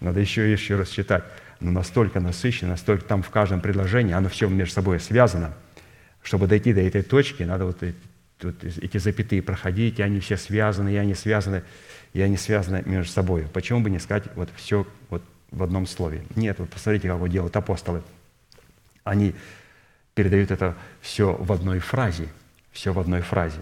[0.00, 1.24] Надо еще и еще раз читать.
[1.60, 5.54] Но настолько насыщенно, настолько там в каждом предложении, оно все между собой связано.
[6.22, 7.82] Чтобы дойти до этой точки, надо вот,
[8.42, 11.62] вот эти запятые проходить, и они все связаны, и они связаны,
[12.12, 13.46] и они связаны между собой.
[13.52, 16.24] Почему бы не сказать вот все вот в одном слове?
[16.34, 18.02] Нет, вот посмотрите, как вот делают апостолы.
[19.04, 19.34] Они
[20.14, 22.28] передают это все в одной фразе,
[22.72, 23.60] все в одной фразе.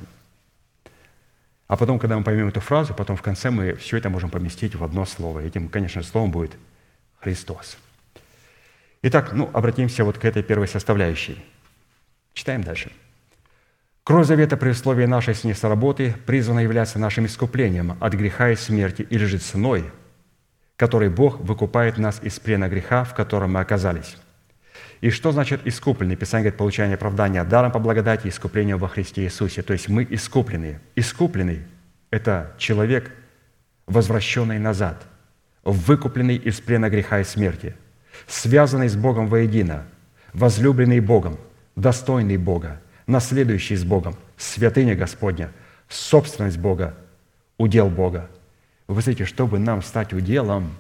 [1.67, 4.75] А потом, когда мы поймем эту фразу, потом в конце мы все это можем поместить
[4.75, 5.41] в одно слово.
[5.41, 6.53] Этим, конечно, словом будет
[7.21, 7.79] Христос.
[9.03, 11.43] Итак, ну, обратимся вот к этой первой составляющей.
[12.35, 12.91] Читаем дальше.
[14.03, 18.57] Кровь завета при условии нашей с ней соработы призвана являться нашим искуплением от греха и
[18.57, 19.91] смерти или же ценой,
[20.77, 24.17] которой Бог выкупает нас из плена греха, в котором мы оказались.
[25.05, 26.17] И что значит искупленный?
[26.17, 29.61] Писание говорит, получение оправдания даром по благодати искуплением во Христе Иисусе.
[29.61, 30.81] То есть мы искуплены.
[30.97, 31.61] Искупленный–
[32.11, 33.13] это человек,
[33.87, 35.07] возвращенный назад,
[35.63, 37.77] выкупленный из плена греха и смерти,
[38.27, 39.85] связанный с Богом воедино,
[40.33, 41.37] возлюбленный Богом,
[41.77, 45.51] достойный Бога, наследующий с Богом, святыня Господня,
[45.87, 46.95] собственность Бога,
[47.59, 48.31] удел Бога.
[48.89, 50.75] Вы знаете, чтобы нам стать уделом,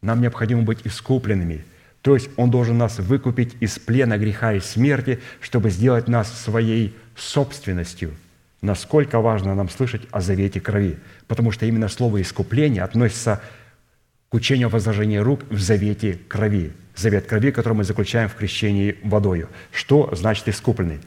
[0.00, 1.64] нам необходимо быть искупленными–
[2.02, 6.96] то есть Он должен нас выкупить из плена греха и смерти, чтобы сделать нас своей
[7.16, 8.12] собственностью.
[8.60, 10.98] Насколько важно нам слышать о завете крови,
[11.28, 13.40] потому что именно слово «искупление» относится
[14.28, 16.72] к учению о возложении рук в завете крови.
[16.94, 19.48] Завет крови, который мы заключаем в крещении водою.
[19.72, 21.00] Что значит искупленный?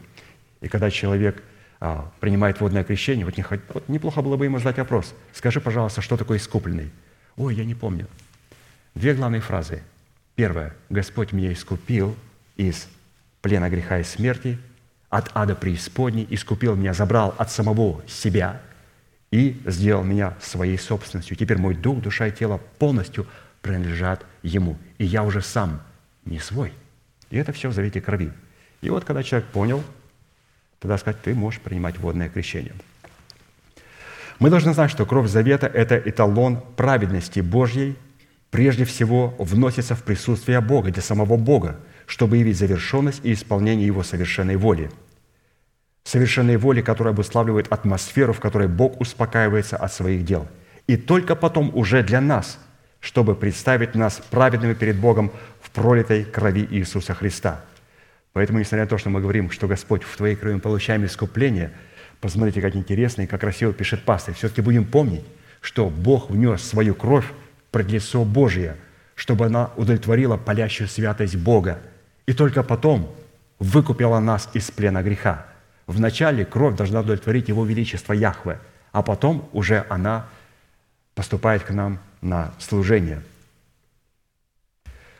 [0.61, 1.43] И когда человек
[1.79, 5.13] а, принимает водное крещение, вот, не, вот неплохо было бы ему задать вопрос.
[5.33, 6.91] Скажи, пожалуйста, что такое искупленный?
[7.35, 8.07] Ой, я не помню.
[8.95, 9.81] Две главные фразы–
[10.36, 10.73] Первое.
[10.89, 12.15] Господь меня искупил
[12.57, 12.88] из
[13.41, 14.57] плена греха и смерти,
[15.09, 18.61] от ада преисподней, искупил меня, забрал от самого себя
[19.31, 21.38] и сделал меня своей собственностью.
[21.38, 23.25] Теперь мой дух, душа и тело полностью
[23.61, 24.77] принадлежат Ему.
[24.97, 25.81] И я уже сам
[26.25, 26.73] не свой.
[27.29, 28.31] И это все в завете крови.
[28.81, 29.83] И вот когда человек понял,
[30.79, 32.73] тогда сказать, ты можешь принимать водное крещение.
[34.39, 37.95] Мы должны знать, что кровь завета– это эталон праведности Божьей
[38.55, 44.01] прежде всего вносится в присутствие Бога, для самого Бога, чтобы явить завершенность и исполнение Его
[44.01, 44.89] совершенной воли.
[46.05, 50.47] Совершенной воли, которая обуславливает атмосферу, в которой Бог успокаивается от своих дел.
[50.87, 52.57] И только потом уже для нас,
[53.01, 57.59] чтобы представить нас праведными перед Богом в пролитой крови Иисуса Христа.
[58.31, 61.73] Поэтому, несмотря на то, что мы говорим, что Господь, в Твоей крови мы получаем искупление,
[62.21, 65.25] посмотрите, как интересно и как красиво пишет пастырь, все-таки будем помнить,
[65.59, 67.25] что Бог внес свою кровь
[67.76, 68.78] пред лицо Божие,
[69.15, 71.80] чтобы она удовлетворила палящую святость Бога,
[72.26, 73.13] и только потом
[73.59, 75.45] выкупила нас из плена греха.
[75.86, 78.59] Вначале кровь должна удовлетворить Его Величество Яхве,
[78.93, 80.26] а потом уже она
[81.15, 83.21] поступает к нам на служение.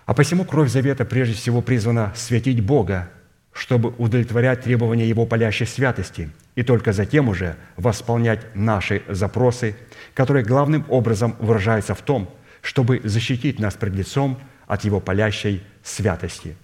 [0.06, 3.10] А посему кровь завета прежде всего призвана светить Бога,
[3.52, 9.76] чтобы удовлетворять требования Его палящей святости, и только затем уже восполнять наши запросы,
[10.14, 12.30] которые главным образом выражаются в том,
[12.66, 16.56] чтобы защитить нас пред лицом от Его палящей святости.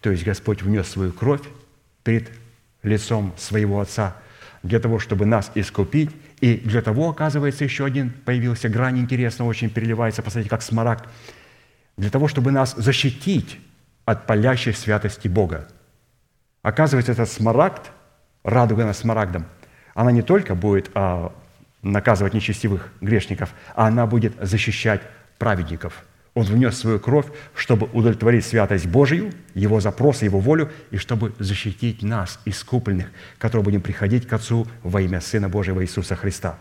[0.00, 1.42] То есть Господь внес свою кровь
[2.02, 2.30] перед
[2.82, 4.16] лицом своего Отца
[4.62, 9.68] для того, чтобы нас искупить, и для того, оказывается, еще один появился грань интересно, очень
[9.68, 11.04] переливается, посмотрите, как смарагд,
[11.98, 13.60] для того, чтобы нас защитить
[14.06, 15.68] от палящей святости Бога.
[16.62, 17.92] Оказывается, этот смарагд,
[18.44, 19.44] радуга над смарагдом,
[19.92, 21.34] она не только будет а,
[21.82, 25.02] наказывать нечестивых грешников, а она будет защищать
[25.44, 26.04] праведников.
[26.32, 32.02] Он внес свою кровь, чтобы удовлетворить святость Божию, Его запросы, Его волю, и чтобы защитить
[32.02, 36.58] нас, искупленных, которые будем приходить к Отцу во имя Сына Божьего Иисуса Христа.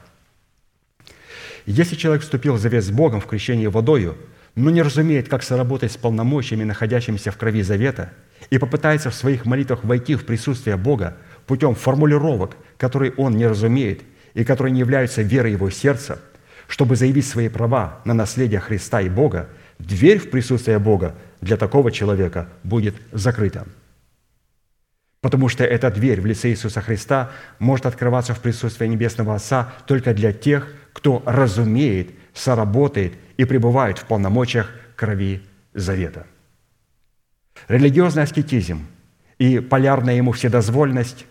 [1.66, 4.18] Если человек вступил в завет с Богом в крещении водою,
[4.56, 8.12] но не разумеет, как соработать с полномочиями, находящимися в крови завета,
[8.50, 11.16] и попытается в своих молитвах войти в присутствие Бога
[11.48, 14.02] путем формулировок, которые он не разумеет
[14.34, 16.20] и которые не являются верой его сердца–
[16.68, 19.50] чтобы заявить свои права на наследие Христа и Бога,
[19.80, 23.68] дверь в присутствие Бога для такого человека будет закрыта.
[25.22, 30.14] Потому что эта дверь в лице Иисуса Христа может открываться в присутствии Небесного Отца только
[30.14, 35.42] для тех, кто разумеет, соработает и пребывает в полномочиях крови
[35.74, 36.28] завета.
[37.68, 38.86] Религиозный аскетизм
[39.38, 41.26] и полярная ему вседозвольность,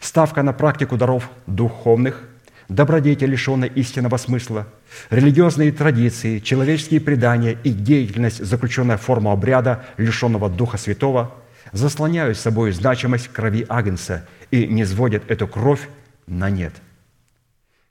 [0.00, 2.28] ставка на практику даров духовных–
[2.74, 4.66] добродетель, лишенная истинного смысла,
[5.10, 11.32] религиозные традиции, человеческие предания и деятельность, заключенная в форму обряда, лишенного Духа Святого,
[11.72, 15.88] заслоняют собой значимость крови Агнца и не сводят эту кровь
[16.26, 16.74] на нет.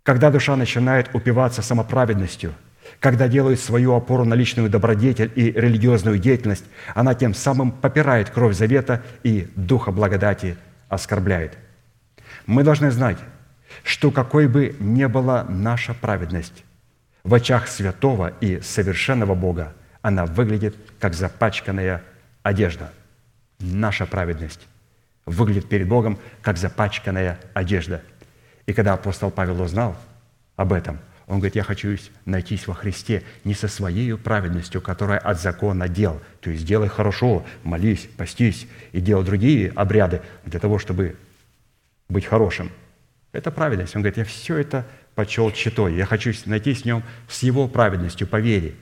[0.04, 2.54] Когда душа начинает упиваться самоправедностью,
[3.00, 8.56] когда делает свою опору на личную добродетель и религиозную деятельность, она тем самым попирает кровь
[8.56, 10.58] завета и духа благодати
[10.90, 11.58] оскорбляет.
[12.48, 13.18] Мы должны знать,
[13.84, 16.64] что какой бы ни была наша праведность,
[17.24, 22.04] в очах святого и совершенного Бога она выглядит как запачканная
[22.44, 22.92] одежда.
[23.60, 24.68] Наша праведность
[25.26, 28.02] выглядит перед Богом как запачканная одежда.
[28.66, 29.96] И когда апостол Павел узнал
[30.56, 35.40] об этом, он говорит, я хочу найтись во Христе не со своей праведностью, которая от
[35.40, 36.20] закона дел.
[36.42, 41.16] То есть делай хорошо, молись, постись и делай другие обряды для того, чтобы
[42.10, 42.72] быть хорошим.
[43.32, 43.96] Это праведность.
[43.96, 45.96] Он говорит, я все это почел читой.
[45.96, 48.76] Я хочу найти с нем с его праведностью по вере.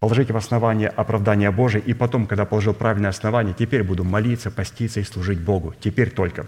[0.00, 5.00] Положите в основание оправдания Божие, и потом, когда положил правильное основание, теперь буду молиться, поститься
[5.00, 5.74] и служить Богу.
[5.80, 6.46] Теперь только.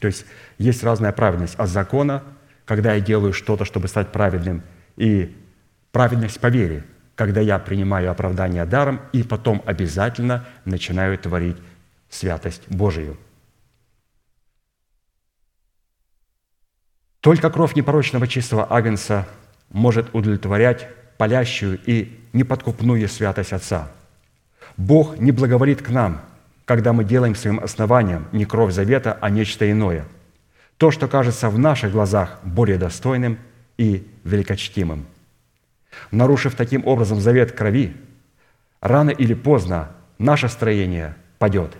[0.00, 0.24] То есть
[0.58, 2.22] есть разная праведность от закона,
[2.64, 4.62] когда я делаю что-то, чтобы стать праведным,
[4.96, 5.36] и
[5.92, 6.84] праведность по вере,
[7.14, 11.56] когда я принимаю оправдание даром и потом обязательно начинаю творить
[12.08, 13.18] святость Божию–
[17.26, 19.26] Только кровь непорочного чистого агнца
[19.72, 20.86] может удовлетворять
[21.18, 23.88] палящую и неподкупную святость Отца.
[24.76, 26.20] Бог не благоволит к нам,
[26.66, 30.04] когда мы делаем своим основанием не кровь завета, а нечто иное.
[30.76, 33.40] То, что кажется в наших глазах более достойным
[33.76, 35.04] и великочтимым.
[36.12, 37.96] Нарушив таким образом завет крови,
[38.80, 41.72] рано или поздно наше строение падет,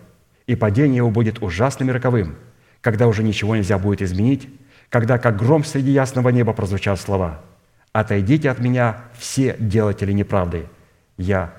[0.48, 2.34] и падение его будет ужасным и роковым,
[2.80, 4.48] когда уже ничего нельзя будет изменить,
[4.90, 7.42] когда как гром среди ясного неба прозвучат слова
[7.92, 10.66] «Отойдите от меня, все делатели неправды,
[11.16, 11.54] я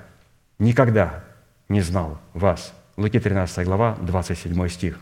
[0.58, 1.24] никогда
[1.68, 2.72] не знал вас».
[2.96, 4.98] Луки 13 глава, 27 стих.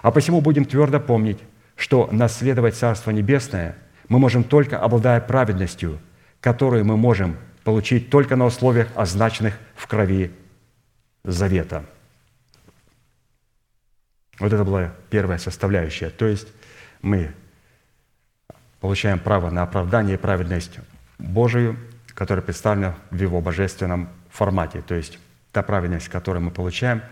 [0.00, 1.38] А посему будем твердо помнить,
[1.76, 3.76] что наследовать Царство Небесное
[4.08, 5.98] мы можем только обладая праведностью,
[6.40, 10.32] которую мы можем получить только на условиях, означенных в крови
[11.24, 11.84] завета.
[14.38, 16.10] Вот это была первая составляющая.
[16.10, 16.48] То есть
[17.02, 17.34] мы
[18.80, 20.78] получаем право на оправдание и праведность
[21.18, 21.76] Божию,
[22.14, 24.82] которая представлена в Его божественном формате.
[24.82, 25.18] То есть
[25.52, 27.02] та праведность, которую мы получаем,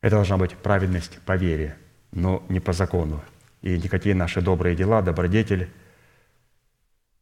[0.00, 1.76] это должна быть праведность по вере,
[2.12, 3.22] но не по закону.
[3.62, 5.68] И никакие наши добрые дела, добродетели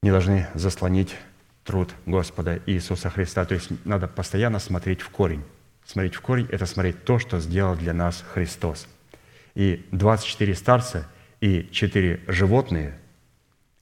[0.03, 1.17] не должны заслонить
[1.65, 3.45] труд Господа Иисуса Христа.
[3.45, 5.43] То есть надо постоянно смотреть в корень.
[5.85, 8.87] Смотреть в корень– это смотреть то, что сделал для нас Христос.
[9.57, 11.09] И 24 старца–
[11.41, 12.95] и четыре животные,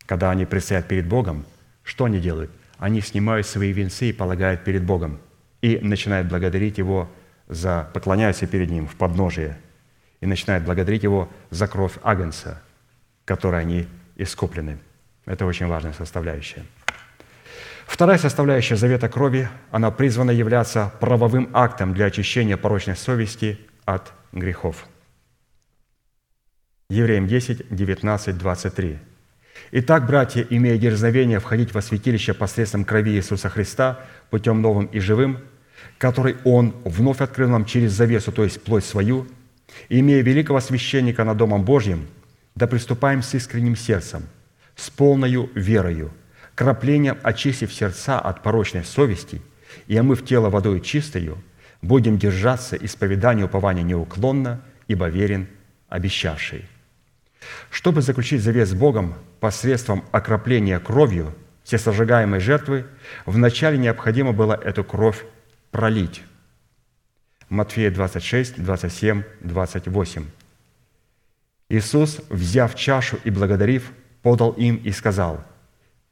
[0.07, 1.45] когда они предстоят перед Богом,
[1.83, 2.51] что они делают?
[2.79, 5.19] Они снимают свои венцы и полагают перед Богом
[5.63, 7.11] и начинают благодарить Его
[7.49, 9.57] за, поклоняются перед Ним в подножие
[10.21, 12.63] и начинают благодарить Его за кровь Агнца,
[13.25, 13.87] которой они
[14.17, 14.79] искуплены.
[15.25, 16.65] Это очень важная составляющая.
[17.87, 24.87] Вторая составляющая завета крови, она призвана являться правовым актом для очищения порочной совести от грехов–
[26.89, 28.99] Евреям 10, 19, 23.
[29.72, 35.41] «Итак, братья, имея дерзновение входить во святилище посредством крови Иисуса Христа путем новым и живым,
[35.99, 39.26] который Он вновь открыл нам через завесу, то есть плоть свою,
[39.89, 42.07] имея великого священника над Домом Божьим,
[42.55, 44.22] да приступаем с искренним сердцем,
[44.76, 46.12] с полною верою,
[46.55, 49.43] краплением очистив сердца от порочной совести
[49.89, 51.43] и омыв тело водой чистою,
[51.82, 55.49] будем держаться исповедания упования неуклонно, ибо верен
[55.89, 56.64] обещавший».
[57.70, 61.34] Чтобы заключить завет с Богом посредством окропления кровью
[61.64, 62.86] всесожигаемой жертвы,
[63.26, 65.24] вначале необходимо было эту кровь
[65.70, 66.22] пролить.
[67.49, 70.24] Матфея 26, 27, 28.
[71.68, 73.90] Иисус, взяв чашу и благодарив,
[74.22, 75.44] подал им и сказал,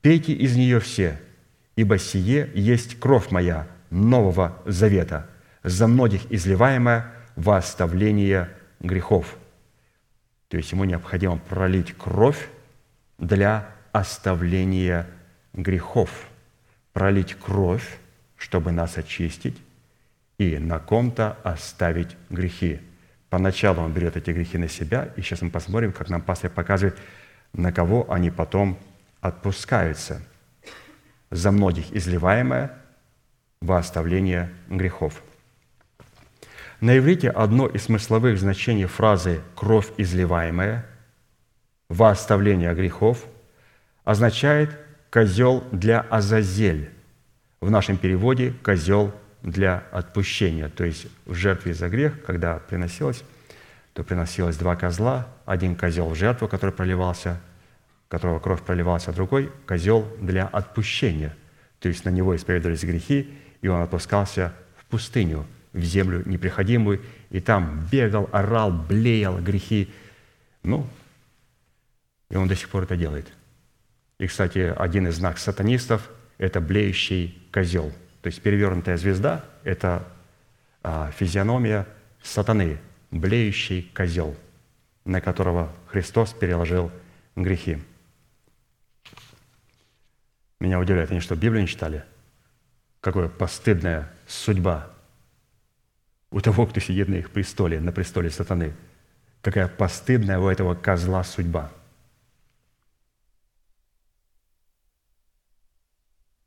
[0.03, 1.21] «Пейте из нее все,
[1.77, 5.29] ибо сие есть кровь моя нового завета,
[5.63, 9.37] за многих изливаемая во оставление грехов».
[10.55, 12.49] То есть ему необходимо пролить кровь
[13.19, 15.05] для оставления
[15.53, 16.29] грехов.
[16.93, 17.99] Пролить кровь,
[18.37, 19.61] чтобы нас очистить,
[20.39, 22.81] и на ком-то оставить грехи.
[23.31, 26.97] Поначалу он берет эти грехи на себя, и сейчас мы посмотрим, как нам пастор показывает,
[27.53, 28.79] на кого они потом
[29.21, 30.23] отпускаются.
[31.33, 32.79] За многих изливаемое
[33.61, 35.21] во оставление грехов–
[36.85, 40.85] на иврите одно из смысловых значений фразы «кровь изливаемая»
[41.89, 43.25] во оставление грехов
[44.05, 44.79] означает
[45.09, 46.91] «козел для Азазель».
[47.63, 50.69] В нашем переводе «козел для отпущения».
[50.69, 53.25] То есть в жертве за грех, когда приносилось,
[53.95, 57.41] то приносилось два козла, один козел в жертву, который проливался,
[58.09, 61.35] которого кровь проливалась, а другой– козел для отпущения.
[61.79, 63.33] То есть на него исповедовались грехи,
[63.63, 69.93] и он отпускался в пустыню, в землю неприходимую, и там бегал, орал, блеял грехи.
[70.63, 70.87] Ну,
[72.31, 73.31] и он до сих пор это делает.
[74.19, 76.09] И, кстати, один из знаков сатанистов–
[76.39, 77.93] это блеющий козел.
[78.23, 80.07] То есть перевернутая звезда– это
[80.83, 81.87] а, физиономия
[82.23, 82.79] сатаны,
[83.11, 84.37] блеющий козел,
[85.05, 86.91] на которого Христос переложил
[87.35, 87.79] грехи.
[90.61, 92.05] Меня удивляет, они что, Библию не читали?
[93.01, 94.94] Какая постыдная судьба
[96.35, 98.75] у того, кто сидит на их престоле, на престоле сатаны.
[99.41, 101.71] Какая постыдная у этого козла судьба.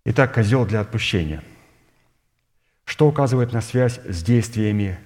[0.04, 1.42] Итак, козел для отпущения.
[2.84, 5.00] Что указывает на связь с действиями,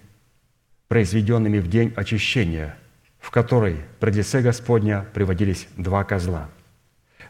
[0.88, 2.76] произведенными в день очищения,
[3.20, 6.50] в которой при лице Господня приводились два козла.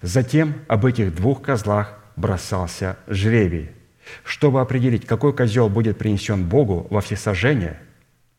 [0.01, 3.71] Затем об этих двух козлах бросался жребий–
[4.23, 7.79] чтобы определить, какой козел будет принесен Богу во всесожжение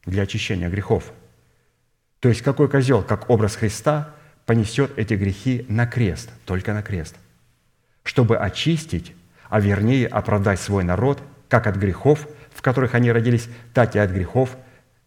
[0.05, 1.13] для очищения грехов.
[2.21, 4.15] То есть какой козел, как образ Христа,
[4.47, 7.17] понесет эти грехи на крест, только на крест,
[8.03, 9.15] чтобы очистить,
[9.49, 14.11] а вернее оправдать свой народ как от грехов, в которых они родились, так и от
[14.11, 14.57] грехов,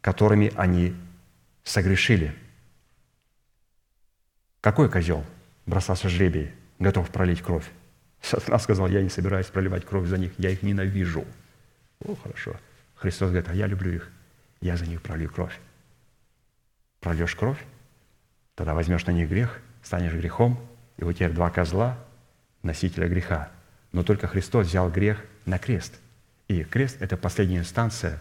[0.02, 0.95] которыми они
[1.64, 2.36] согрешили.
[4.61, 5.23] Какой козел
[5.65, 7.65] бросался жребий, готов пролить кровь?
[8.26, 11.26] Сатана сказал, я не собираюсь проливать кровь за них, я их ненавижу.
[12.03, 12.56] О, хорошо.
[12.95, 14.10] Христос говорит, а я люблю их,
[14.61, 15.60] я за них пролью кровь.
[17.02, 17.64] Прольешь кровь,
[18.56, 20.60] тогда возьмешь на них грех, станешь грехом,
[20.97, 21.99] и у тебя два козла,
[22.64, 23.52] носителя греха.
[23.91, 25.99] Но только Христос взял грех на крест.
[26.47, 28.19] И крест– это последняя инстанция,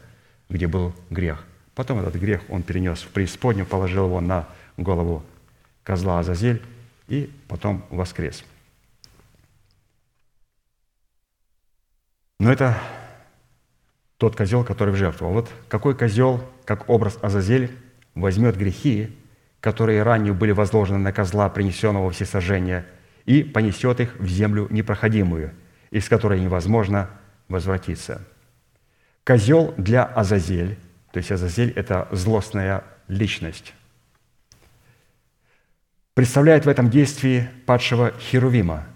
[0.50, 1.44] где был грех.
[1.74, 5.24] Потом этот грех он перенес в преисподнюю, положил его на голову
[5.82, 6.62] козла Азазель
[7.08, 8.44] и потом воскрес–
[12.38, 12.76] Но это
[14.18, 15.28] тот козел, который в жертву.
[15.28, 17.70] Вот какой козел, как образ Азазель,
[18.14, 19.16] возьмет грехи,
[19.60, 22.86] которые ранее были возложены на козла, принесенного всесожжения,
[23.24, 25.52] и понесет их в землю непроходимую,
[25.90, 27.10] из которой невозможно
[27.48, 28.26] возвратиться.
[29.24, 30.78] Козел для Азазель,
[31.12, 33.74] то есть Азазель– это злостная личность,
[36.14, 38.86] представляет в этом действии падшего Херувима–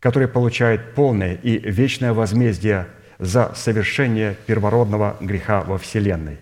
[0.00, 6.38] который получает полное и вечное возмездие за совершение первородного греха во Вселенной.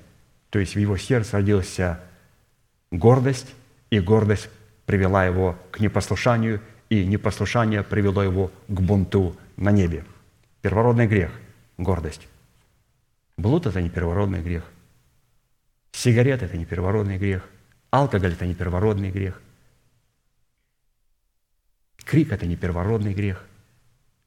[0.51, 1.79] То есть в его сердце родилась
[2.93, 3.55] гордость,
[3.91, 4.49] и гордость
[4.87, 10.05] привела его к непослушанию, и непослушание привело его к бунту на небе.
[10.63, 11.31] Первородный грех–
[11.79, 12.27] гордость.
[13.37, 14.65] Блуд– это не первородный грех.
[15.93, 17.47] Сигарет– это не первородный грех.
[17.91, 19.41] Алкоголь– это не первородный грех.
[22.09, 23.45] Крик– это не первородный грех.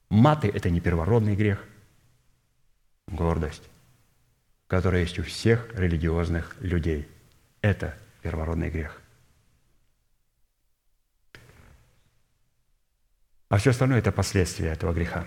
[0.10, 1.66] Маты– это не первородный грех.
[3.08, 3.64] Гордость,
[4.68, 7.08] которая есть у всех религиозных людей.
[7.60, 9.02] Это первородный грех.
[13.50, 15.26] А все остальное– это последствия этого греха.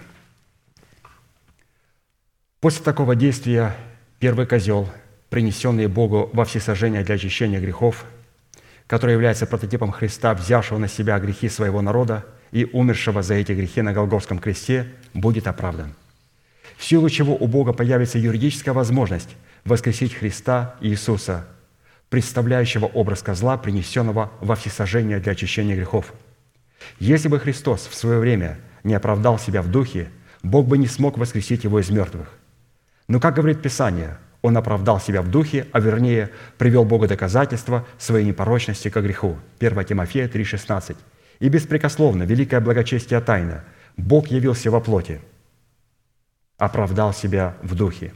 [2.61, 3.77] После такого действия
[4.21, 4.89] первый козел,
[5.29, 8.05] принесенный Богу во всесожжение для очищения грехов,
[8.87, 12.25] который является прототипом Христа, взявшего на себя грехи своего народа
[12.55, 15.93] и умершего за эти грехи на Голгофском кресте, будет оправдан.
[16.77, 19.31] В силу чего у Бога появится юридическая возможность
[19.65, 21.49] воскресить Христа Иисуса,
[22.11, 26.13] представляющего образ козла, принесенного во всесожжение для очищения грехов.
[27.01, 30.09] Если бы Христос в свое время не оправдал себя в духе,
[30.45, 32.29] Бог бы не смог воскресить его из мертвых.
[33.09, 38.27] Но, как говорит Писание, он оправдал себя в духе, а вернее привел Богу доказательства своей
[38.27, 39.39] непорочности к греху.
[39.59, 40.97] 1 Тимофея 3,16.
[41.41, 43.65] «И беспрекословно, великое благочестие тайна,
[43.97, 45.21] Бог явился во плоти,
[46.59, 48.13] оправдал себя в духе,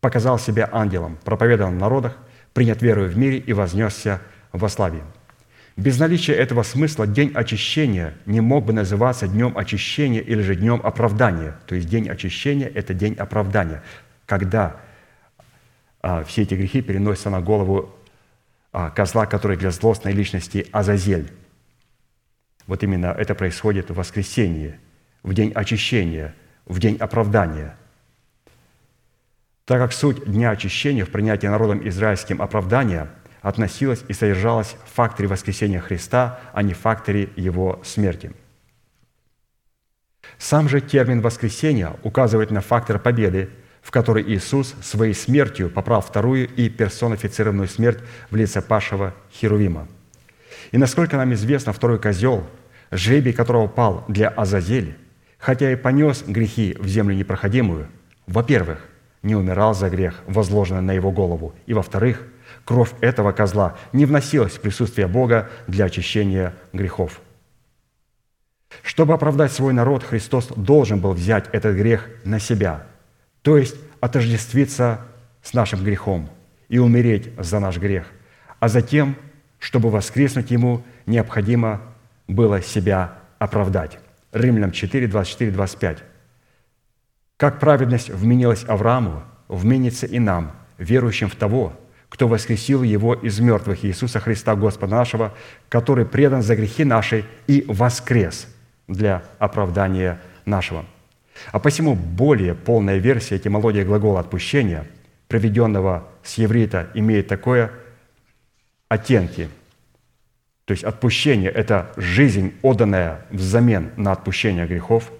[0.00, 2.16] показал себя ангелом, проповедовал в народах,
[2.52, 4.20] принят верою в мире и вознесся
[4.52, 5.02] во славе».
[5.76, 10.80] Без наличия этого смысла день очищения не мог бы называться днем очищения или же днем
[10.82, 11.58] оправдания.
[11.66, 13.82] То есть день очищения– это день оправдания,
[14.24, 14.76] когда
[16.00, 17.94] а, все эти грехи переносятся на голову
[18.72, 21.30] а, козла, который для злостной личности Азазель.
[22.66, 24.80] Вот именно это происходит в воскресенье,
[25.22, 26.34] в день очищения,
[26.66, 27.76] в день оправдания.
[29.64, 33.08] Так как суть дня очищения в принятии народом израильским оправдания
[33.42, 38.32] относилась и содержалась в факторе воскресения Христа, а не в факторе Его смерти.
[40.38, 43.48] Сам же термин «воскресение» указывает на фактор победы–
[43.86, 49.86] в которой Иисус своей смертью поправ вторую и персонифицированную смерть в лице Пашего Херувима.
[50.72, 52.44] И насколько нам известно, второй козел
[52.90, 54.96] жребий которого пал для Азазели,
[55.38, 57.88] хотя и понес грехи в землю непроходимую,
[58.26, 58.84] во-первых,
[59.22, 62.22] не умирал за грех, возложенный на его голову, и, во-вторых,
[62.64, 67.20] кровь этого козла не вносилась в присутствие Бога для очищения грехов.
[68.82, 72.86] Чтобы оправдать свой народ, Христос должен был взять этот грех на себя,
[73.42, 75.00] то есть отождествиться
[75.42, 76.28] с нашим грехом
[76.68, 78.06] и умереть за наш грех,
[78.60, 79.16] а затем,
[79.58, 81.80] чтобы воскреснуть Ему, необходимо
[82.28, 83.98] было себя оправдать.
[84.32, 85.98] Римлянам 4, 24, 25.
[87.36, 91.72] Как праведность вменилась Аврааму, вменится и нам, верующим в того,
[92.08, 95.34] кто воскресил Его из мертвых, Иисуса Христа, Господа нашего,
[95.68, 98.48] который предан за грехи наши и воскрес
[98.88, 100.84] для оправдания нашего.
[101.52, 104.86] А посему более полная версия этимологии глагола «отпущения»,
[105.28, 107.72] приведенного с еврита, имеет такое
[108.88, 109.48] оттенки–
[110.66, 115.12] то есть отпущение– это жизнь, отданная взамен на отпущение грехов.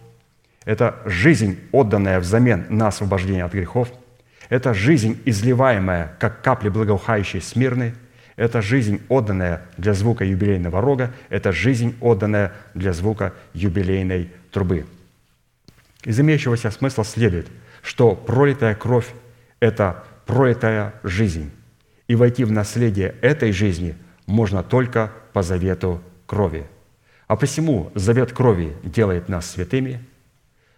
[0.65, 3.89] Это жизнь, отданная взамен на освобождение от грехов.
[4.49, 7.95] Это жизнь, изливаемая, как капли благоухающей смирны.
[8.35, 11.13] Это жизнь, отданная для звука юбилейного рога.
[11.29, 14.85] Это жизнь, отданная для звука юбилейной трубы.
[16.03, 17.47] Из имеющегося смысла следует,
[17.83, 19.07] что пролитая кровь–
[19.61, 21.53] это пролитая жизнь.
[22.09, 23.97] И войти в наследие этой жизни
[24.27, 26.66] можно только по завету крови.
[27.27, 30.05] А посему завет крови делает нас святыми,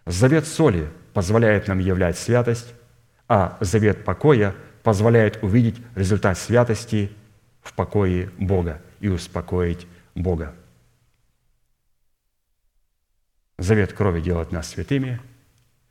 [0.06, 2.72] завет соли позволяет нам являть святость,
[3.28, 7.12] а завет покоя позволяет увидеть результат святости
[7.60, 10.54] в покое Бога и успокоить Бога.
[13.58, 15.20] Завет крови делает нас святыми,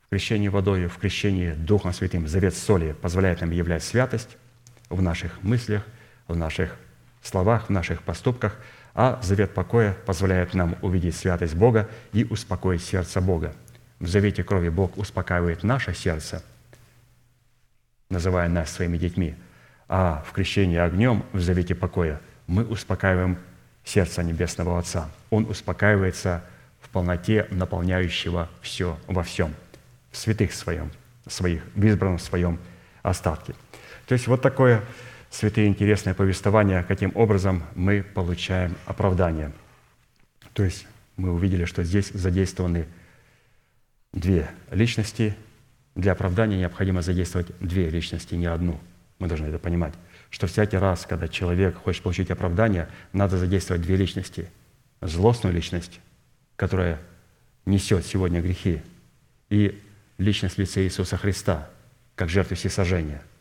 [0.07, 2.27] в крещении водой, в крещении Духом Святым.
[2.27, 4.37] Завет соли позволяет нам являть святость
[4.89, 5.83] в наших мыслях,
[6.27, 6.75] в наших
[7.21, 8.57] словах, в наших поступках,
[8.93, 13.53] а завет покоя позволяет нам увидеть святость Бога и успокоить сердце Бога.
[13.99, 16.43] В завете крови Бог успокаивает наше сердце,
[18.09, 19.35] называя нас своими детьми,
[19.87, 23.37] а в крещении огнем, в завете покоя, мы успокаиваем
[23.83, 25.09] сердце Небесного Отца.
[25.29, 26.43] Он успокаивается
[26.81, 29.53] в полноте наполняющего все во всем,
[30.11, 30.91] в святых своем,
[31.27, 32.59] своих, в избранном своем
[33.03, 33.53] остатке.
[34.07, 34.83] То есть вот такое
[35.29, 39.51] святые интересное повествование, каким образом мы получаем оправдание.
[40.53, 42.87] То есть мы увидели, что здесь задействованы
[44.13, 45.35] две личности.
[45.95, 48.79] Для оправдания необходимо задействовать две личности, не одну.
[49.19, 49.93] Мы должны это понимать.
[50.29, 54.49] Что всякий раз, когда человек хочет получить оправдание, надо задействовать две личности.
[55.01, 55.99] Злостную личность,
[56.55, 56.99] которая
[57.65, 58.81] несет сегодня грехи,
[59.49, 59.81] и
[60.17, 61.69] личность в лице Иисуса Христа,
[62.15, 63.21] как жертву всесожжения–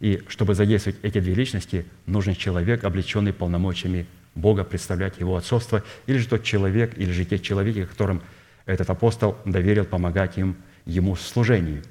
[0.00, 6.18] и чтобы задействовать эти две личности, нужен человек, облеченный полномочиями Бога, представлять Его отцовство, или
[6.18, 8.22] же тот человек, или же те человеки, которым
[8.66, 11.82] этот апостол доверил помогать им Ему в служении.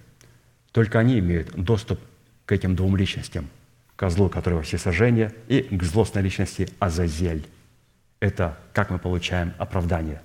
[0.71, 1.99] Только они имеют доступ
[2.45, 3.49] к этим двум личностям,
[3.95, 7.47] козлу, которого всесожжение, и к злостной личности Азазель.
[8.19, 10.21] Это как мы получаем оправдание.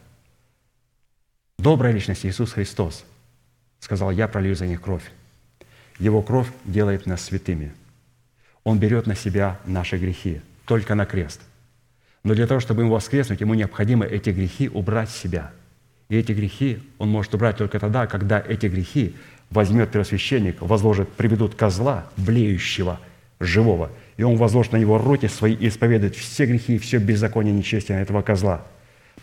[1.58, 3.04] Добрая личность Иисус Христос
[3.80, 5.10] сказал, «Я пролью за них кровь».
[6.00, 7.72] Его кровь делает нас святыми.
[8.64, 11.42] Он берет на себя наши грехи только на крест.
[12.24, 15.52] Но для того, чтобы ему воскреснуть, ему необходимо эти грехи убрать с себя.
[16.08, 19.14] И эти грехи он может убрать только тогда, когда эти грехи
[19.50, 22.98] возьмет первосвященник, возложит, приведут козла, блеющего,
[23.38, 27.52] живого, и он возложит на него руки свои и исповедует все грехи и все беззаконие
[27.52, 28.66] нечестия этого козла.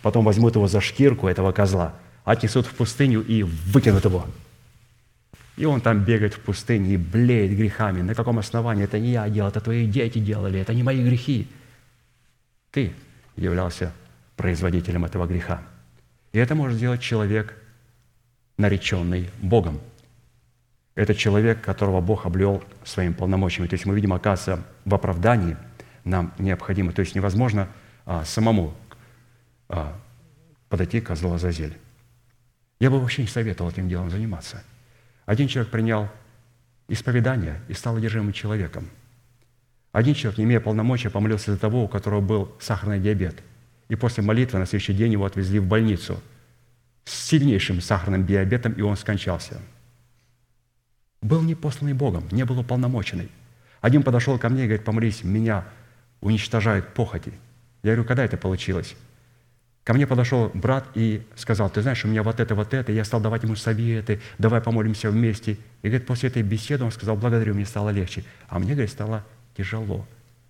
[0.04, 4.26] Потом возьмут его за шкирку этого козла, отнесут в пустыню и выкинут его–
[5.58, 8.02] и он там бегает в пустыне и блеет грехами.
[8.02, 8.84] На каком основании?
[8.84, 11.48] Это не я делал, это твои дети делали, это не мои грехи.
[12.72, 12.94] Ты
[13.36, 13.92] являлся
[14.36, 15.64] производителем этого греха.
[16.32, 17.58] И это может сделать человек,
[18.58, 19.80] нареченный Богом.
[20.94, 23.68] Это человек, которого Бог облел своим полномочиями.
[23.68, 25.58] То есть мы видим, оказывается, в оправдании
[26.04, 27.68] нам необходимо, то есть невозможно
[28.06, 28.76] а, самому
[29.70, 29.96] а,
[30.70, 31.76] подойти к козлу Азазель.
[32.80, 34.62] Я бы вообще не советовал этим делом заниматься–
[35.28, 36.10] один человек принял
[36.88, 38.90] исповедание и стал одержимым человеком.
[39.92, 43.36] Один человек, не имея полномочия, помолился за того, у которого был сахарный диабет.
[43.90, 46.22] И после молитвы на следующий день его отвезли в больницу
[47.04, 49.60] с сильнейшим сахарным диабетом, и он скончался.
[51.22, 53.30] Был не посланный Богом, не был уполномоченный.
[53.82, 55.66] Один подошел ко мне и говорит, помолись, меня
[56.22, 57.34] уничтожают похоти.
[57.84, 58.96] Я говорю, когда это получилось?
[59.88, 62.92] Ко мне подошел брат и сказал, ты знаешь, у меня вот это, вот это.
[62.92, 65.54] я стал давать ему советы, давай помолимся вместе.
[65.82, 68.26] И говорит, после этой беседы он сказал, благодарю, мне стало легче.
[68.50, 69.24] А мне, говорит, стало
[69.56, 70.06] тяжело.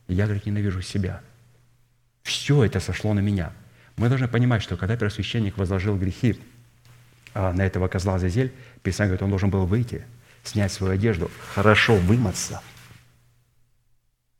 [0.07, 1.21] Я, говорит, ненавижу себя.
[2.23, 3.53] Все это сошло на меня.
[3.95, 6.41] Мы должны понимать, что когда первосвященник возложил грехи
[7.35, 8.51] а, на этого козла Зазель,
[8.81, 10.03] Писание говорит, он должен был выйти,
[10.43, 12.63] снять свою одежду, хорошо вымыться,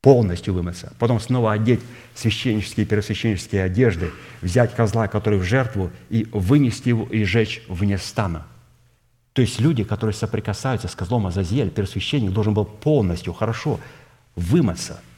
[0.02, 1.82] полностью вымыться, потом снова одеть
[2.16, 4.12] священнические и первосвященнические одежды,
[4.42, 8.48] взять козла, который в жертву, и вынести его и сжечь вне стана.
[9.34, 13.80] То есть люди, которые соприкасаются с козлом Азазель, первосвященник должен был полностью, хорошо
[14.36, 15.02] вымыться–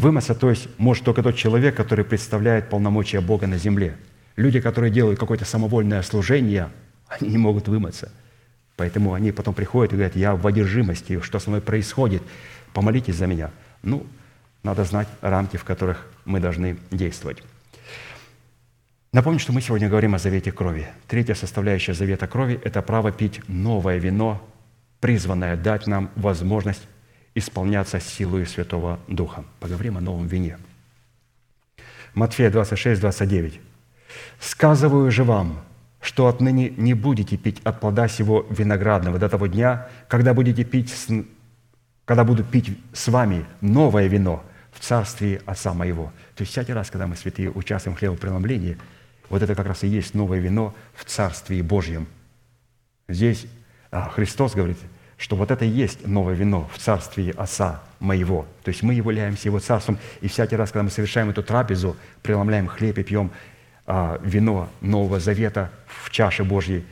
[0.00, 3.98] Вымыться, то есть, может только тот человек, который представляет полномочия Бога на земле.
[4.34, 6.70] Люди, которые делают какое-то самовольное служение,
[7.06, 8.10] они не могут вымыться.
[8.80, 12.22] Поэтому они потом приходят и говорят, я в одержимости, что со мной происходит,
[12.72, 13.50] помолитесь за меня.
[13.82, 14.06] Ну,
[14.62, 17.42] надо знать рамки, в которых мы должны действовать.
[19.12, 20.88] Напомню, что мы сегодня говорим о завете крови.
[21.08, 24.42] Третья составляющая завета крови– это право пить новое вино,
[25.00, 26.88] призванное дать нам возможность
[27.34, 29.44] исполняться силой Святого Духа.
[29.58, 30.56] Поговорим о новом вине.
[32.14, 33.60] Матфея 26, 29.
[34.40, 35.62] «Сказываю же вам,
[36.00, 40.90] что отныне не будете пить от плода сего виноградного до того дня, когда будете пить,
[40.90, 41.08] с,
[42.04, 46.12] когда буду пить с вами новое вино в царстве Отца моего».
[46.36, 48.78] То есть всякий раз, когда мы, святые, участвуем в хлебопреломлении,
[49.28, 52.08] вот это как раз и есть новое вино в Царстве Божьем.
[53.08, 53.46] Здесь
[53.92, 54.78] а, Христос говорит–
[55.20, 58.46] что вот это и есть новое вино в царстве Отца моего.
[58.64, 62.66] То есть мы являемся Его царством, и всякий раз, когда мы совершаем эту трапезу, преломляем
[62.66, 63.30] хлеб и пьем
[64.22, 66.84] вино Нового Завета в чаше Божьей,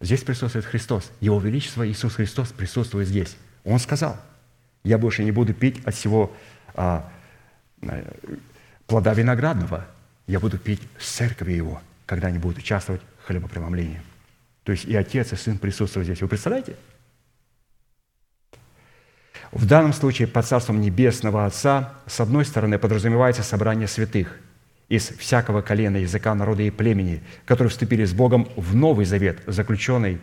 [0.00, 1.10] здесь присутствует Христос.
[1.20, 3.36] Его Величество Иисус Христос присутствует здесь.
[3.64, 4.16] Он сказал,
[4.84, 6.32] я больше не буду пить от всего
[6.74, 7.08] а,
[7.82, 8.04] э,
[8.86, 9.86] плода виноградного,
[10.26, 14.00] я буду пить с церкви Его, когда они будут участвовать в хлебопреломлении.
[14.64, 16.20] То есть и Отец, и Сын присутствуют здесь.
[16.20, 16.76] Вы представляете?
[19.52, 24.38] В данном случае под Царством Небесного Отца с одной стороны подразумевается собрание святых
[24.92, 30.20] из всякого колена, языка, народа и племени, которые вступили с Богом в Новый Завет, заключенный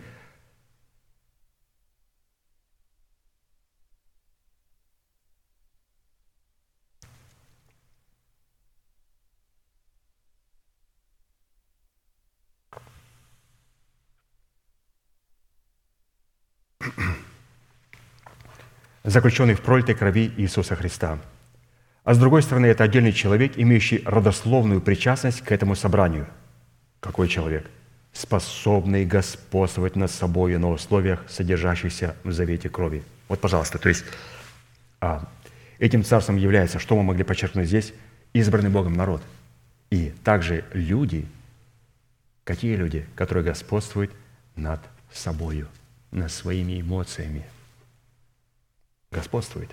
[19.03, 21.17] заключенный в пролитой крови Иисуса Христа.
[22.03, 26.27] А с другой стороны, это отдельный человек, имеющий родословную причастность к этому собранию.
[26.99, 27.69] Какой человек?
[28.13, 33.03] Способный господствовать над собой на условиях, содержащихся в завете крови.
[33.27, 34.03] Вот, пожалуйста, то есть
[34.99, 35.27] а,
[35.77, 37.93] этим царством является, что мы могли подчеркнуть здесь,
[38.34, 39.21] избранный Богом народ.
[39.91, 41.26] И также люди,
[42.43, 44.11] какие люди, которые господствуют
[44.55, 44.81] над
[45.11, 45.67] собою,
[46.11, 47.45] над своими эмоциями–
[49.11, 49.69] господствует.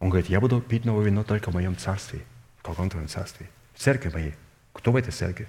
[0.00, 2.20] Он говорит, я буду пить новое вино только в моем царстве.
[2.58, 3.48] В каком твоем царстве?
[3.74, 4.34] В церкви моей.
[4.72, 5.48] Кто в этой церкви?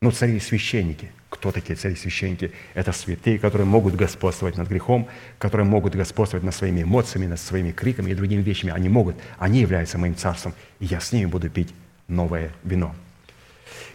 [0.00, 1.10] Ну, цари и священники.
[1.30, 2.52] Кто такие цари и священники?
[2.74, 5.08] Это святые, которые могут господствовать над грехом,
[5.38, 8.72] которые могут господствовать над своими эмоциями, над своими криками и другими вещами.
[8.72, 11.72] Они могут, они являются моим царством, и я с ними буду пить
[12.08, 12.94] новое вино.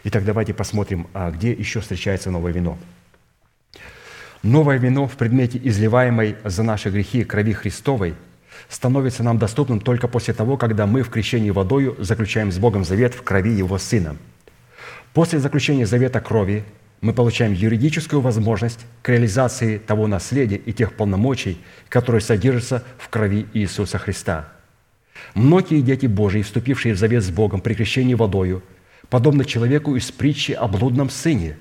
[0.04, 2.78] Итак, давайте посмотрим, а где еще встречается новое вино.
[4.42, 8.14] Новое вино в предмете изливаемой за наши грехи крови Христовой–
[8.68, 13.14] становится нам доступным только после того, когда мы в крещении водою заключаем с Богом завет
[13.14, 14.16] в крови Его Сына.
[15.14, 16.64] После заключения завета крови
[17.00, 21.58] мы получаем юридическую возможность к реализации того наследия и тех полномочий,
[21.88, 24.48] которые содержатся в крови Иисуса Христа.
[25.34, 28.62] Многие дети Божьи, вступившие в завет с Богом при крещении водою,
[29.08, 31.56] подобно человеку из притчи о блудном сыне,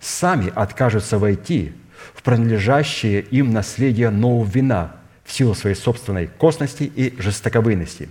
[0.00, 1.72] сами откажутся войти
[2.14, 4.96] в принадлежащее им наследие нового вина–
[5.30, 8.08] в силу своей собственной косности и жестоковыности.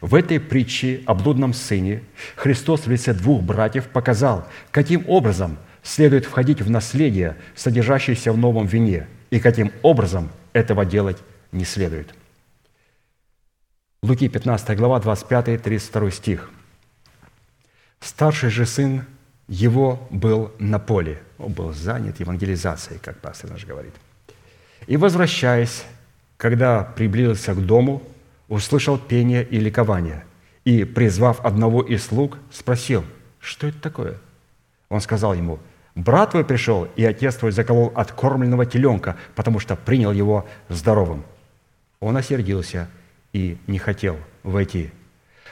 [0.00, 2.02] В этой притче о блудном сыне
[2.34, 8.66] Христос в лице двух братьев показал, каким образом следует входить в наследие, содержащееся в новом
[8.66, 11.18] вине, и каким образом этого делать
[11.52, 12.12] не следует.
[14.02, 16.50] Луки 15 глава, 25-32 стих.
[18.00, 19.04] «Старший же сын
[19.46, 21.22] его был на поле».
[21.38, 23.94] Он был занят евангелизацией, как пастор наш говорит.
[24.88, 25.84] «И, возвращаясь,
[26.40, 28.02] когда приблизился к дому,
[28.48, 30.24] услышал пение и ликование,
[30.64, 33.04] и, призвав одного из слуг, спросил,
[33.40, 34.16] что это такое?
[34.88, 35.58] Он сказал ему,
[35.94, 41.24] брат твой пришел, и отец твой заколол откормленного теленка, потому что принял его здоровым.
[42.00, 42.88] Он осердился
[43.34, 44.92] и не хотел войти.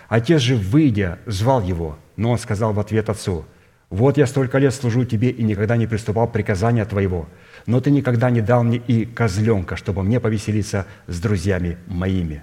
[0.08, 3.44] Отец же, выйдя, звал его, но он сказал в ответ отцу,
[3.90, 7.28] «Вот я столько лет служу тебе и никогда не приступал приказания твоего,
[7.66, 12.42] но ты никогда не дал мне и козленка, чтобы мне повеселиться с друзьями моими.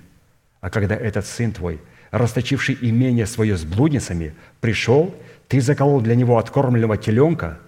[0.61, 5.15] А когда этот сын твой, расточивший имение свое с блудницами, пришел,
[5.47, 7.59] ты заколол для него откормленного теленка?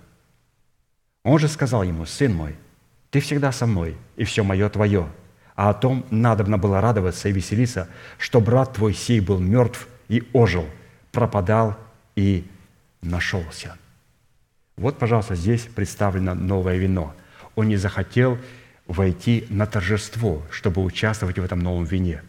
[1.24, 2.56] Он же сказал ему, сын мой,
[3.12, 5.08] ты всегда со мной, и все мое твое.
[5.56, 7.88] А о том надобно было радоваться и веселиться,
[8.18, 10.66] что брат твой сей был мертв и ожил,
[11.12, 11.78] пропадал
[12.16, 12.46] и
[13.02, 13.78] нашелся.
[14.76, 17.16] Вот, пожалуйста, здесь представлено новое вино.
[17.56, 18.38] Он не захотел
[18.86, 22.22] войти на торжество, чтобы участвовать в этом новом вине.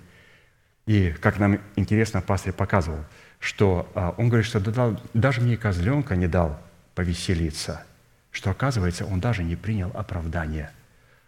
[0.86, 3.04] И, как нам интересно, пастор показывал,
[3.38, 4.60] что а, он говорит, что
[5.12, 6.58] даже мне козленка не дал
[6.94, 7.84] повеселиться,
[8.30, 10.72] что, оказывается, он даже не принял оправдания.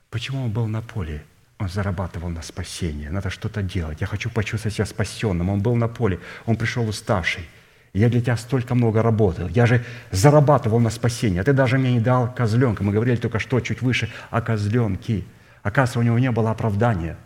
[0.08, 1.22] Почему он был на поле?
[1.58, 3.10] Он зарабатывал на спасение.
[3.10, 4.00] Надо что-то делать.
[4.00, 5.50] Я хочу почувствовать себя спасенным.
[5.50, 6.18] Он был на поле.
[6.46, 7.46] Он пришел уставший.
[7.92, 9.48] Я для тебя столько много работал.
[9.48, 11.40] Я же зарабатывал на спасение.
[11.40, 12.84] А ты даже мне не дал козленка.
[12.84, 15.24] Мы говорили только что чуть выше о козленке.
[15.62, 17.16] Оказывается, у него не было оправдания.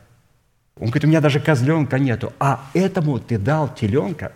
[0.76, 2.32] Он говорит, у меня даже козленка нету.
[2.40, 4.32] А этому ты дал теленка.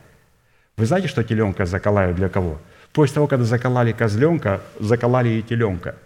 [0.76, 2.60] Вы знаете, что теленка заколают для кого?
[2.92, 5.96] После того, когда закололи козленка, закололи и теленка.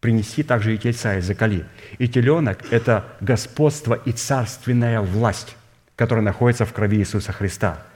[0.00, 1.64] Принеси также и тельца и заколи.
[1.98, 5.56] И теленок– это господство и царственная власть,
[5.94, 7.82] которая находится в крови Иисуса Христа–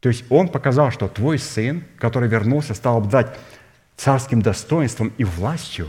[0.00, 3.38] то есть он показал, что твой сын, который вернулся, стал обладать
[3.96, 5.88] царским достоинством и властью,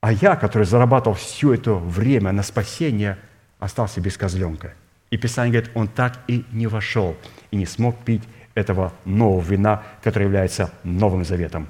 [0.00, 3.18] а я, который зарабатывал все это время на спасение,
[3.58, 4.74] остался без козленка.
[5.10, 7.16] И Писание говорит, он так и не вошел
[7.50, 8.22] и не смог пить
[8.54, 11.68] этого нового вина, которое является Новым Заветом.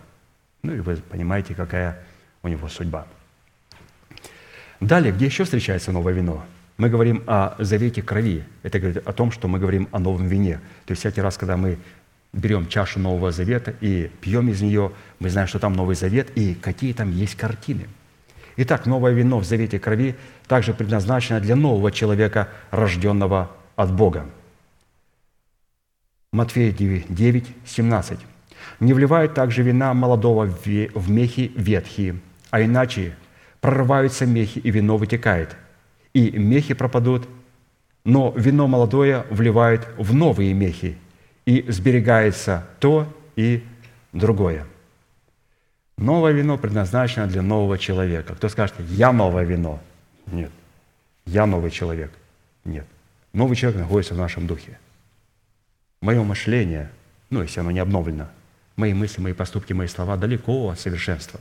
[0.62, 2.02] Ну и вы понимаете, какая
[2.42, 3.06] у него судьба.
[4.80, 6.44] Далее, где еще встречается новое вино–
[6.80, 8.42] мы говорим о завете крови.
[8.62, 10.60] Это говорит о том, что мы говорим о новом вине.
[10.86, 11.78] То есть всякий раз, когда мы
[12.32, 16.54] берем чашу Нового Завета и пьем из нее, мы знаем, что там Новый Завет и
[16.54, 17.86] какие там есть картины.
[18.56, 20.16] Итак, новое вино в завете крови
[20.46, 24.24] также предназначено для нового человека, рожденного от Бога.
[26.32, 28.20] Матфея 9, 17.
[28.80, 32.20] «Не вливают также вина молодого в мехи ветхие,
[32.50, 33.14] а иначе
[33.60, 35.56] прорываются мехи, и вино вытекает,
[36.12, 37.28] и мехи пропадут,
[38.04, 40.96] но вино молодое вливают в новые мехи,
[41.46, 43.06] и сберегается то
[43.36, 43.64] и
[44.12, 44.66] другое.
[45.96, 48.34] Новое вино предназначено для нового человека.
[48.34, 49.80] Кто скажет, я новое вино?
[50.26, 50.50] Нет.
[51.26, 52.10] Я новый человек?
[52.64, 52.86] Нет.
[53.32, 54.78] Новый человек находится в нашем духе.
[56.00, 56.90] Мое мышление,
[57.28, 58.28] ну, если оно не обновлено,
[58.76, 61.40] мои мысли, мои поступки, мои слова далеко от совершенства.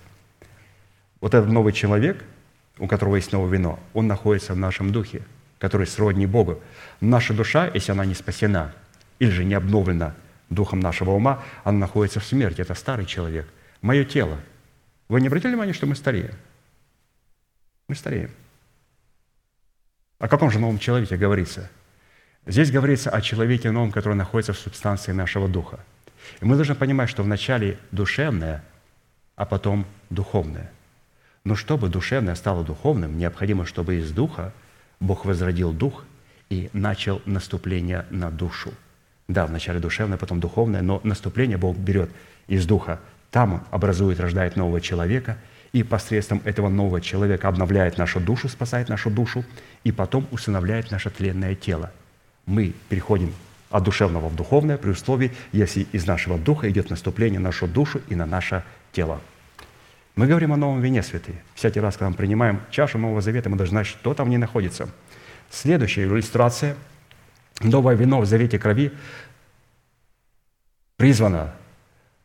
[1.21, 2.23] Вот этот новый человек–
[2.79, 5.21] у которого есть новое вино, он находится в нашем духе,
[5.59, 6.61] который сродни Богу.
[7.01, 8.73] Наша душа, если она не спасена
[9.19, 10.15] или же не обновлена
[10.49, 12.61] духом нашего ума, она находится в смерти.
[12.61, 13.47] Это старый человек.
[13.81, 14.39] Мое тело.
[15.09, 16.33] Вы не обратили внимание, что мы стареем?
[17.87, 18.31] Мы стареем.
[20.17, 21.69] О каком же новом человеке говорится?
[22.45, 25.79] Здесь говорится о человеке новом, который находится в субстанции нашего духа.
[26.41, 28.63] И мы должны понимать, что вначале душевное,
[29.35, 30.71] а потом духовное–
[31.49, 34.53] но чтобы душевное стало духовным, необходимо, чтобы из духа
[34.99, 36.05] Бог возродил дух
[36.51, 38.71] и начал наступление на душу.
[39.27, 42.11] Да, вначале душевное, потом духовное, но наступление Бог берет
[42.47, 42.99] из духа.
[43.31, 45.39] Там образует, рождает нового человека,
[45.73, 49.43] и посредством этого нового человека обновляет нашу душу, спасает нашу душу,
[49.83, 51.91] и потом усыновляет наше тленное тело.
[52.45, 53.33] Мы переходим
[53.71, 58.01] от душевного в духовное при условии, если из нашего духа идет наступление на нашу душу
[58.07, 59.19] и на наше тело.
[60.19, 61.41] Мы говорим о новом вине, святые.
[61.55, 64.35] Всякий раз, когда мы принимаем чашу Нового Завета, мы должны знать, что там в ней
[64.35, 64.89] находится.
[65.49, 66.75] Следующая иллюстрация.
[67.61, 68.91] Новое вино в Завете крови
[70.97, 71.55] призвано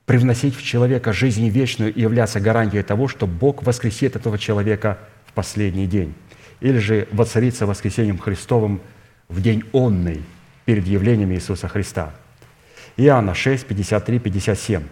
[0.06, 5.32] привносить в человека жизнь вечную и являться гарантией того, что Бог воскресит этого человека в
[5.32, 6.16] последний день.
[6.58, 8.80] Или же воцарится воскресением Христовым
[9.28, 10.24] в день онный
[10.64, 12.12] перед явлением Иисуса Христа.
[12.96, 14.82] Иоанна 6, 53, 57.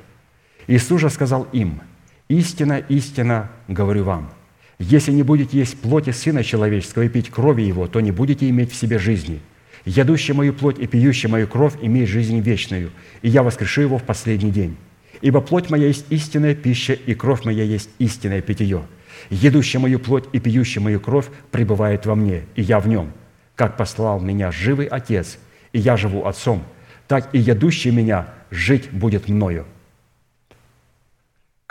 [0.69, 1.81] Иисус же сказал им–
[2.29, 4.33] Истина, истина, говорю вам,
[4.79, 8.73] если не будете есть плоти Сына Человеческого и пить крови Его, то не будете иметь
[8.73, 9.41] в себе жизни.
[9.85, 12.91] Ядущий мою плоть и пьющий мою кровь имеет жизнь вечную,
[13.21, 14.77] и я воскрешу его в последний день.
[15.21, 18.83] Ибо плоть моя есть истинная пища, и кровь моя есть истинное питье.
[19.31, 23.13] Едущий мою плоть и пьющий мою кровь пребывает во мне, и я в нем.
[23.55, 25.39] Как послал меня живый Отец,
[25.73, 26.65] и я живу Отцом,
[27.09, 29.65] так и ядущий меня жить будет мною.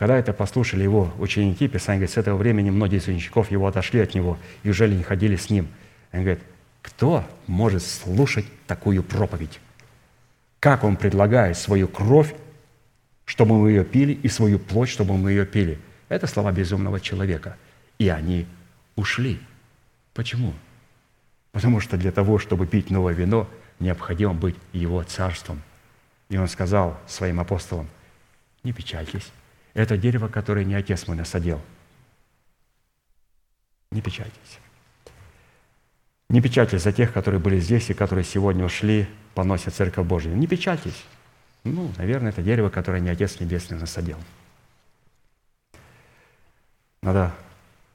[0.01, 3.99] Когда это послушали его ученики, Писание говорит, с этого времени многие из учеников его отошли
[3.99, 5.67] от него и уже не ходили с ним.
[6.11, 6.41] Он говорит,
[6.81, 9.59] кто может слушать такую проповедь?
[10.59, 12.33] Как он предлагает свою кровь,
[13.25, 15.77] чтобы мы ее пили, и свою плоть, чтобы мы ее пили?
[16.09, 17.55] Это слова безумного человека.
[17.99, 18.47] И они
[18.95, 19.39] ушли.
[20.15, 20.55] Почему?
[21.51, 23.47] Потому что для того, чтобы пить новое вино,
[23.79, 25.61] необходимо быть Его царством.
[26.29, 27.87] И Он сказал своим апостолам,
[28.63, 29.31] не печальтесь,
[29.73, 31.61] это дерево, которое не Отец мой насадил.
[33.91, 34.59] Не печальтесь.
[36.29, 40.35] Не печальтесь за тех, которые были здесь и которые сегодня ушли, поносят Церковь Божию.
[40.37, 41.03] Не печальтесь.
[41.63, 44.17] Ну, наверное, это дерево, которое не Отец Небесный насадил.
[47.01, 47.33] Надо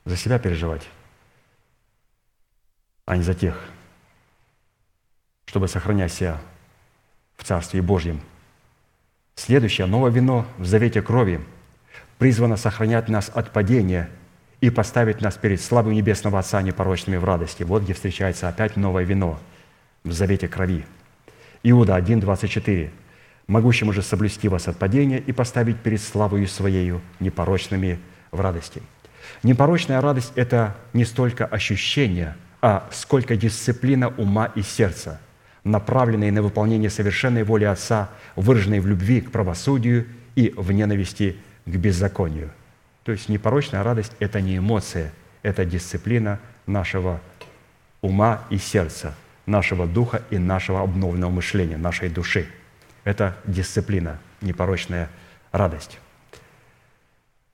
[0.04, 0.86] за себя переживать,
[3.06, 3.58] а не за тех,
[5.46, 6.40] чтобы сохранять себя
[7.36, 8.20] в Царстве Божьем.
[9.34, 11.44] Следующее, новое вино в завете крови
[12.18, 14.08] призвано сохранять нас от падения
[14.60, 17.62] и поставить нас перед славой Небесного Отца непорочными в радости.
[17.62, 19.38] Вот где встречается опять новое вино
[20.04, 20.84] в завете крови.
[21.62, 22.90] Иуда 1, 24.
[23.46, 28.00] «Могущему же соблюсти вас от падения и поставить перед славою Своею непорочными
[28.32, 28.82] в радости».
[29.42, 35.20] Непорочная радость– это не столько ощущение, а сколько дисциплина ума и сердца,
[35.64, 41.36] направленные на выполнение совершенной воли Отца, выраженной в любви к правосудию и в ненависти
[41.66, 42.50] к беззаконию.
[43.02, 45.12] То есть непорочная радость– это не эмоция,
[45.42, 47.20] это дисциплина нашего
[48.00, 49.14] ума и сердца,
[49.46, 52.48] нашего духа и нашего обновленного мышления, нашей души.
[53.04, 55.08] Это дисциплина, непорочная
[55.52, 55.98] радость.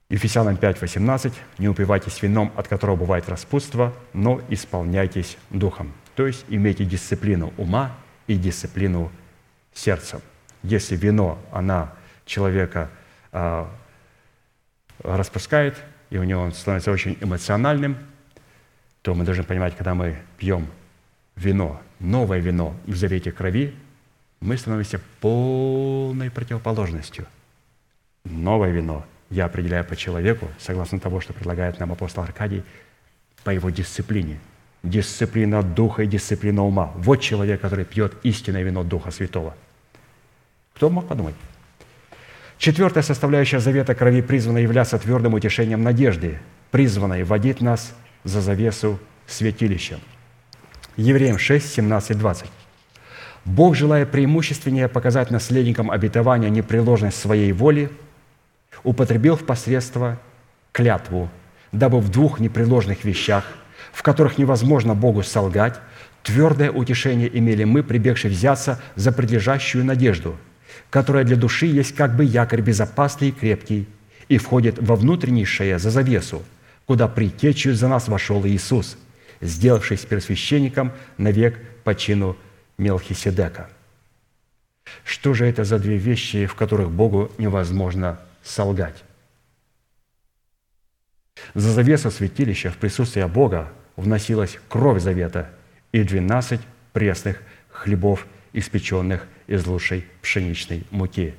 [0.09, 1.33] Ефесянам 5, 18.
[1.59, 5.93] «Не упивайтесь вином, от которого бывает распутство, но исполняйтесь духом».
[6.17, 9.11] То есть имейте дисциплину ума и дисциплину
[9.73, 10.21] сердца.
[10.63, 11.95] Если вино, она
[12.27, 12.91] человека
[13.33, 13.67] э,
[15.03, 15.77] распускает,
[16.11, 17.97] и у него он становится очень эмоциональным,
[19.03, 20.67] то мы должны понимать, когда мы пьем
[21.37, 23.75] вино, новое вино в завете крови,
[24.41, 27.27] мы становимся полной противоположностью.
[28.25, 32.63] Новое вино– я определяю по человеку, согласно того, что предлагает нам апостол Аркадий,
[33.45, 34.39] по его дисциплине.
[34.83, 36.93] Дисциплина духа и дисциплина ума.
[36.97, 39.55] Вот человек, который пьет истинное вино Духа Святого.
[40.75, 41.35] Кто мог подумать?
[42.63, 46.39] Четвертая составляющая завета крови призвана являться твердым утешением надежды,
[46.71, 49.99] призванной водить нас за завесу святилища.
[50.97, 52.47] Евреям 6, 17, 20.
[53.45, 57.91] Бог, желая преимущественнее показать наследникам обетования непреложность своей воли,
[58.85, 60.21] употребил в посредство
[60.71, 61.31] клятву,
[61.73, 63.45] дабы в двух непреложных вещах,
[63.93, 65.81] в которых невозможно Богу солгать,
[66.23, 70.37] твердое утешение имели мы, прибегшие взяться за предлежащую надежду,
[70.91, 73.89] которая для души есть как бы якорь безопасный и крепкий,
[74.29, 76.43] и входит во внутреннейшее за завесу,
[76.87, 78.97] куда притечью за нас вошел Иисус,
[79.41, 82.37] сделавшись первосвященником навек по чину
[82.79, 83.69] Мелхиседека.
[85.05, 89.05] Что же это за две вещи, в которых Богу невозможно солгать.
[91.55, 95.51] За завесу святилища в присутствие Бога вносилась кровь завета
[95.93, 96.61] и двенадцать
[96.93, 101.35] пресных хлебов, испеченных из лучшей пшеничной муки.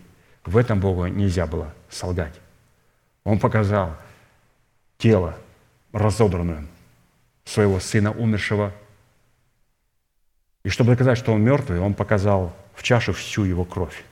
[0.45, 2.39] В этом Богу нельзя было солгать.
[3.23, 3.95] Он показал
[4.97, 5.37] тело
[5.91, 6.65] разодранное
[7.45, 8.73] своего сына умершего.
[10.63, 14.03] И чтобы доказать, что он мертвый, он показал в чашу всю его кровь.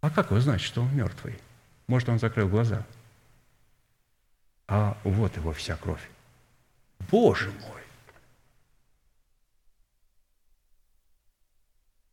[0.00, 1.38] А как вы знаете, что он мертвый?
[1.86, 2.84] Может, он закрыл глаза?
[4.66, 6.10] А вот его вся кровь.
[7.10, 7.83] Боже мой!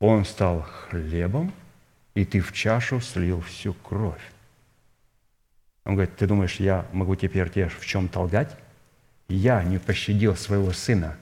[0.02, 1.54] Он стал хлебом,
[2.14, 4.22] и ты в чашу слил всю кровь.
[5.86, 8.58] Он говорит, ты думаешь, я могу теперь тебе в чем толгать?
[9.30, 11.16] Я не пощадил своего сына,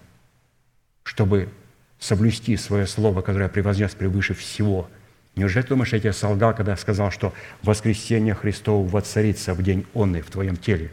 [1.03, 1.49] чтобы
[1.99, 4.89] соблюсти свое слово, которое я превознес превыше всего–
[5.39, 7.33] Неужели ты думаешь, я тебе солгал, когда сказал, что
[7.63, 10.91] воскресение Христово воцарится в день он и в твоем теле?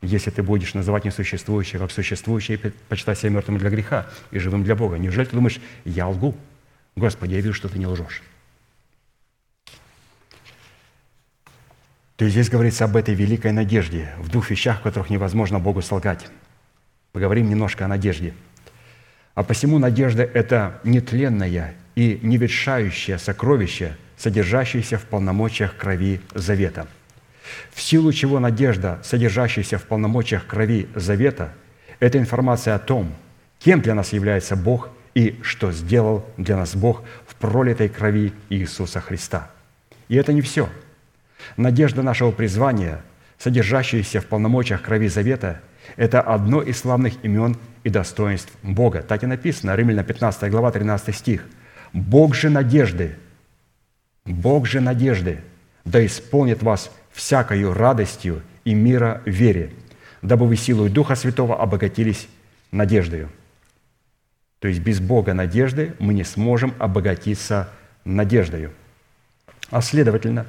[0.00, 2.58] Если ты будешь называть несуществующее как существующее,
[2.88, 4.96] почитай себя мертвым для греха и живым для Бога.
[4.96, 6.34] Неужели ты думаешь, я лгу?
[6.96, 8.22] Господи, я вижу, что ты не лжешь.
[12.16, 15.80] То есть здесь говорится об этой великой надежде, в двух вещах, в которых невозможно Богу
[15.80, 16.26] солгать.
[17.12, 18.34] Поговорим немножко о надежде.
[19.34, 26.88] А посему надежда– это нетленная и невершающее сокровище, содержащееся в полномочиях крови завета.
[27.72, 31.54] В силу чего надежда, содержащаяся в полномочиях крови завета,
[32.00, 33.14] это информация о том,
[33.58, 39.00] кем для нас является Бог и что сделал для нас Бог в пролитой крови Иисуса
[39.00, 39.50] Христа.
[40.08, 40.68] И это не все.
[41.56, 43.02] Надежда нашего призвания,
[43.38, 45.60] содержащаяся в полномочиях крови завета,
[45.96, 49.02] это одно из славных имен и достоинств Бога.
[49.02, 51.44] Так и написано, Римляна 15 глава, 13 стих–
[51.92, 53.16] Бог же надежды,
[54.24, 55.40] Бог же надежды,
[55.84, 59.72] да исполнит вас всякою радостью и мира вере,
[60.22, 62.28] дабы вы силой Духа Святого обогатились
[62.70, 63.28] надеждою.
[64.60, 67.70] То есть без Бога надежды мы не сможем обогатиться
[68.04, 68.70] надеждою.
[69.70, 70.46] А следовательно,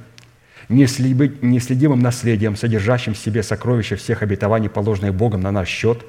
[0.70, 6.06] неследимым наследием, содержащим в себе сокровища всех обетований, положенных Богом на наш счет,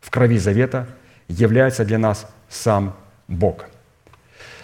[0.00, 0.86] в крови завета,
[1.28, 2.96] является для нас сам
[3.28, 3.66] Бог.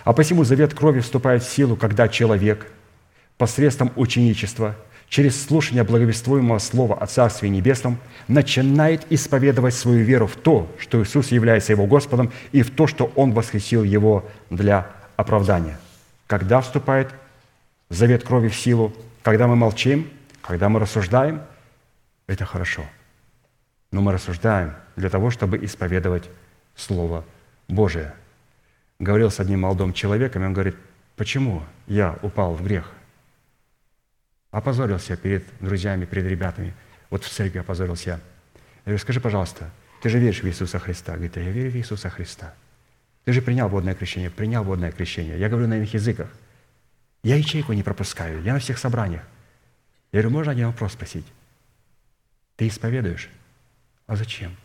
[0.05, 2.67] А посему завет крови вступает в силу, когда человек
[3.39, 4.77] посредством ученичества–
[5.11, 11.33] через слушание благовествуемого слова о Царстве Небесном начинает исповедовать свою веру в то, что Иисус
[11.33, 15.79] является Его Господом, и в то, что Он воскресил Его для оправдания.
[16.29, 17.11] Когда вступает
[17.91, 18.95] завет крови в силу?
[19.23, 20.09] Когда мы молчим?
[20.43, 21.43] Когда мы рассуждаем?
[22.29, 22.85] Это хорошо.
[23.91, 26.31] Но мы рассуждаем для того, чтобы исповедовать
[26.77, 27.25] Слово
[27.67, 28.15] Божие.
[29.01, 30.77] Говорил с одним молодым человеком, и он говорит,
[31.17, 32.93] почему я упал в грех?
[34.51, 36.75] Опозорился перед друзьями, перед ребятами.
[37.09, 38.11] Вот в церкви опозорился.
[38.11, 38.21] Я
[38.85, 39.71] говорю, скажи, пожалуйста,
[40.03, 41.15] ты же веришь в Иисуса Христа?
[41.15, 42.55] Говорит, я верю в Иисуса Христа.
[43.25, 45.39] Ты же принял водное крещение, принял водное крещение.
[45.39, 46.29] Я говорю на иных языках.
[47.23, 49.23] Я ячейку не пропускаю, я на всех собраниях.
[50.13, 51.27] Я говорю, можно один вопрос спросить?
[52.57, 53.29] Ты исповедуешь?
[54.07, 54.57] А зачем?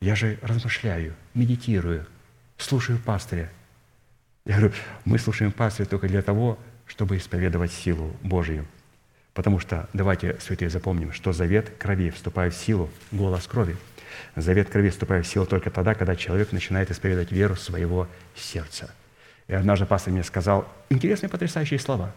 [0.00, 2.06] Я же размышляю, медитирую,
[2.56, 3.50] слушаю пастыря.
[4.46, 4.74] Я говорю,
[5.04, 8.66] мы слушаем пастыря только для того, чтобы исповедовать силу Божию–
[9.40, 13.74] Потому что, давайте, святые, запомним, что завет крови вступает в силу, голос крови.
[14.36, 18.06] Завет крови вступает в силу только тогда, когда человек начинает исповедовать веру своего
[18.36, 18.94] сердца.
[19.48, 22.12] И однажды пастор мне сказал интересные, потрясающие слова.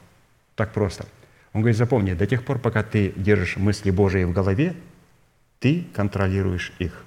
[0.55, 1.05] Так просто.
[1.53, 4.75] Он говорит, запомни, до тех пор, пока ты держишь мысли Божии в голове,
[5.59, 7.05] ты контролируешь их.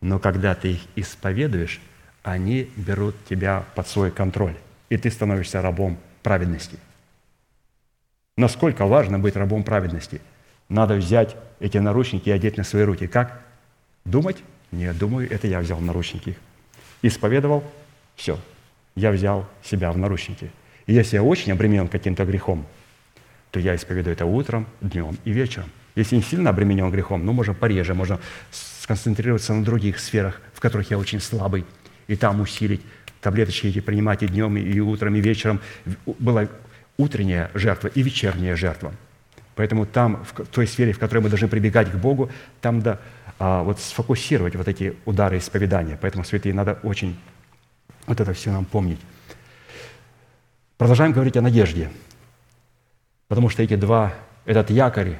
[0.00, 1.80] Но когда ты их исповедуешь,
[2.24, 4.56] они берут тебя под свой контроль,
[4.88, 6.80] и ты становишься рабом праведности.
[8.36, 10.20] Насколько важно быть рабом праведности?
[10.68, 13.06] Надо взять эти наручники и одеть на свои руки.
[13.06, 13.42] Как?
[14.04, 14.36] Думать?
[14.72, 16.36] Нет, думаю, это я взял наручники.
[17.00, 17.64] Исповедовал?
[18.14, 18.38] Все.
[18.94, 20.50] Я взял себя в наручники.
[20.86, 22.66] И если я очень обременен каким-то грехом,
[23.52, 25.70] то я исповедую это утром, днем и вечером.
[25.94, 30.90] Если не сильно обременен грехом, ну, можно пореже, можно сконцентрироваться на других сферах, в которых
[30.90, 31.64] я очень слабый,
[32.06, 32.82] и там усилить,
[33.22, 35.60] таблеточки эти принимать и днем, и утром, и вечером.
[36.18, 36.48] Было
[36.96, 38.92] утренняя жертва и вечерняя жертва.
[39.54, 42.98] Поэтому там, в той сфере, в которой мы должны прибегать к Богу, там да,
[43.38, 45.98] а, вот сфокусировать вот эти удары исповедания.
[46.00, 47.18] Поэтому, святые, надо очень
[48.06, 49.00] вот это все нам помнить.
[50.76, 51.90] Продолжаем говорить о надежде.
[53.28, 54.12] Потому что эти два,
[54.44, 55.16] этот якорь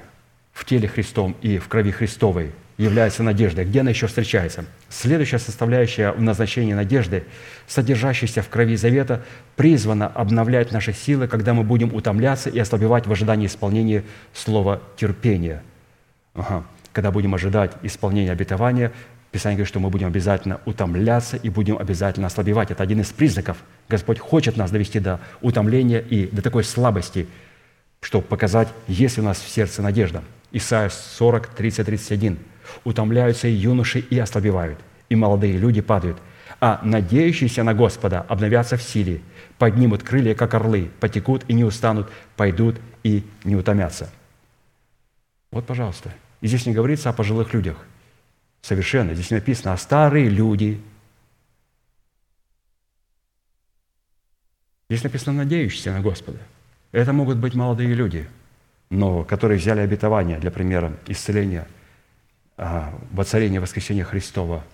[0.53, 3.65] в теле Христом и в крови Христовой– является надеждой.
[3.65, 4.65] Где она еще встречается?
[4.89, 7.25] Следующая составляющая в назначении надежды,
[7.67, 9.23] содержащаяся в крови завета,
[9.57, 14.05] призвана обновлять наши силы, когда мы будем утомляться и ослабевать в ожидании исполнения
[14.35, 15.63] слова терпения.
[16.35, 16.65] Ага.
[16.93, 18.93] Когда будем ожидать исполнения обетования,
[19.33, 22.71] Писание говорит, что мы будем обязательно утомляться и будем обязательно ослабевать.
[22.71, 23.59] Это один из признаков.
[23.87, 27.29] Господь хочет нас довести до утомления и до такой слабости,
[28.01, 30.23] чтобы показать, есть у нас в сердце надежда.
[30.53, 32.39] Исайя 40, 30, 31
[32.85, 34.79] утомляются и юноши и ослабевают,
[35.09, 36.19] и молодые люди падают.
[36.61, 39.21] А надеющиеся на Господа обновятся в силе,
[39.59, 44.11] поднимут крылья, как орлы, потекут и не устанут, пойдут и не утомятся.
[45.51, 46.13] Вот, пожалуйста.
[46.41, 47.77] И здесь не говорится о пожилых людях.
[48.63, 49.15] Совершенно.
[49.15, 50.81] Здесь написано, а старые люди.
[54.89, 56.39] Здесь написано, надеющиеся на Господа.
[56.93, 58.29] Это могут быть молодые люди,
[58.89, 61.67] но которые взяли обетование, для примера, исцеления–
[62.57, 64.65] воцарение воскресения Христова,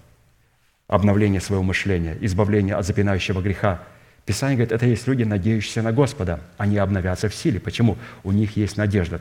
[0.86, 3.82] обновление своего мышления, избавление от запинающего греха.
[4.24, 6.40] Писание говорит, это есть люди, надеющиеся на Господа.
[6.58, 7.58] Они обновятся в силе.
[7.58, 7.98] Почему?
[8.22, 9.20] У них есть надежда.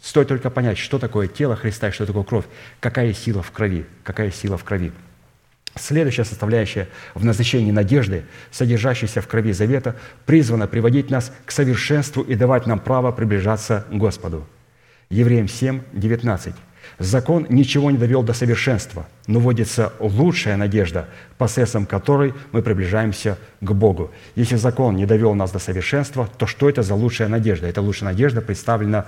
[0.00, 2.46] Стоит только понять, что такое тело Христа и что такое кровь.
[2.80, 3.86] Какая сила в крови.
[4.02, 4.92] Какая сила в крови.
[5.76, 9.94] Следующая составляющая в назначении надежды, содержащейся в крови завета,
[10.26, 14.48] призвана приводить нас к совершенству и давать нам право приближаться к Господу.
[15.10, 16.54] Евреям 7, 19.
[16.98, 21.08] Закон ничего не довел до совершенства, но вводится лучшая надежда,
[21.38, 24.10] посредством которой мы приближаемся к Богу.
[24.34, 27.68] Если закон не довел нас до совершенства, то что это за лучшая надежда?
[27.68, 29.06] Эта лучшая надежда представлена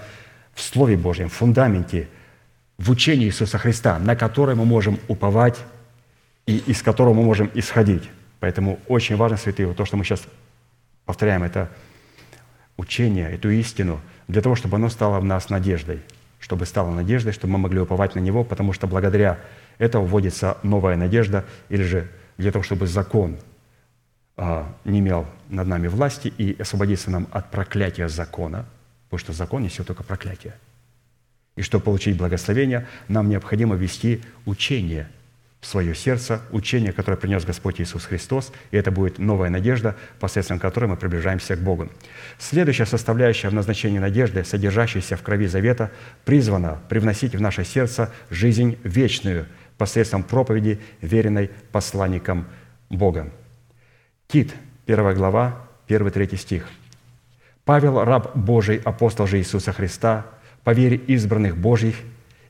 [0.55, 2.09] в Слове Божьем, в фундаменте,
[2.79, 5.59] в учении Иисуса Христа, на которое мы можем уповать
[6.47, 8.09] и из которого мы можем исходить.
[8.41, 10.23] Поэтому очень важно, святые, то, что мы сейчас
[11.05, 11.69] повторяем, это
[12.77, 16.01] учение, эту истину, для того, чтобы оно стало в нас надеждой–
[16.43, 19.39] чтобы стала надеждой, чтобы мы могли уповать на Него, потому что благодаря
[19.79, 23.39] этому вводится новая надежда, или же для того, чтобы закон
[24.37, 28.67] а, не имел над нами власти и освободиться нам от проклятия закона,
[29.05, 30.55] потому что закон несет только проклятие.
[31.55, 35.09] И чтобы получить благословение, нам необходимо вести учение
[35.63, 40.59] в свое сердце учение, которое принес Господь Иисус Христос, и это будет новая надежда, посредством
[40.59, 41.89] которой мы приближаемся к Богу.
[42.37, 45.93] Следующая составляющая в назначении надежды, содержащаяся в крови завета,
[46.25, 49.47] призвана привносить в наше сердце жизнь вечную
[49.79, 52.47] посредством проповеди, веренной посланником
[52.91, 53.31] Бога.
[54.27, 54.53] Тит,
[54.89, 56.69] 1 глава, 1-3 стих.
[57.65, 60.27] «Павел, раб Божий, апостол же Иисуса Христа,
[60.65, 61.95] по вере избранных Божьих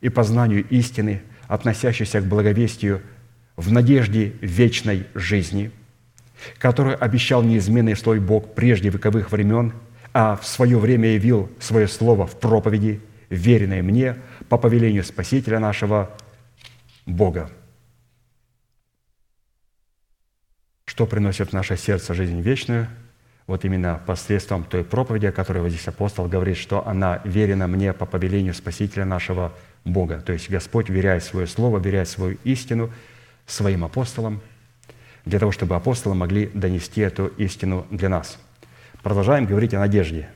[0.01, 1.20] и по знанию истины–
[1.53, 3.03] относящийся к благовестию
[3.57, 5.70] в надежде вечной жизни,
[6.57, 9.74] которую обещал неизменный свой Бог прежде вековых времен,
[10.15, 14.16] а в свое время явил свое слово в проповеди, веренной мне
[14.49, 16.11] по повелению Спасителя нашего
[17.05, 17.51] Бога.
[20.87, 22.89] Что приносит в наше сердце жизнь вечную?
[23.47, 27.93] Вот именно посредством той проповеди, о которой вот здесь апостол говорит, что она верена мне
[27.93, 29.53] по повелению Спасителя нашего
[29.84, 30.20] Бога.
[30.20, 32.90] То есть Господь веряет свое слово, веряет свою истину
[33.46, 34.40] своим апостолам,
[35.24, 38.38] для того, чтобы апостолы могли донести эту истину для нас.
[39.02, 40.28] Продолжаем говорить о надежде.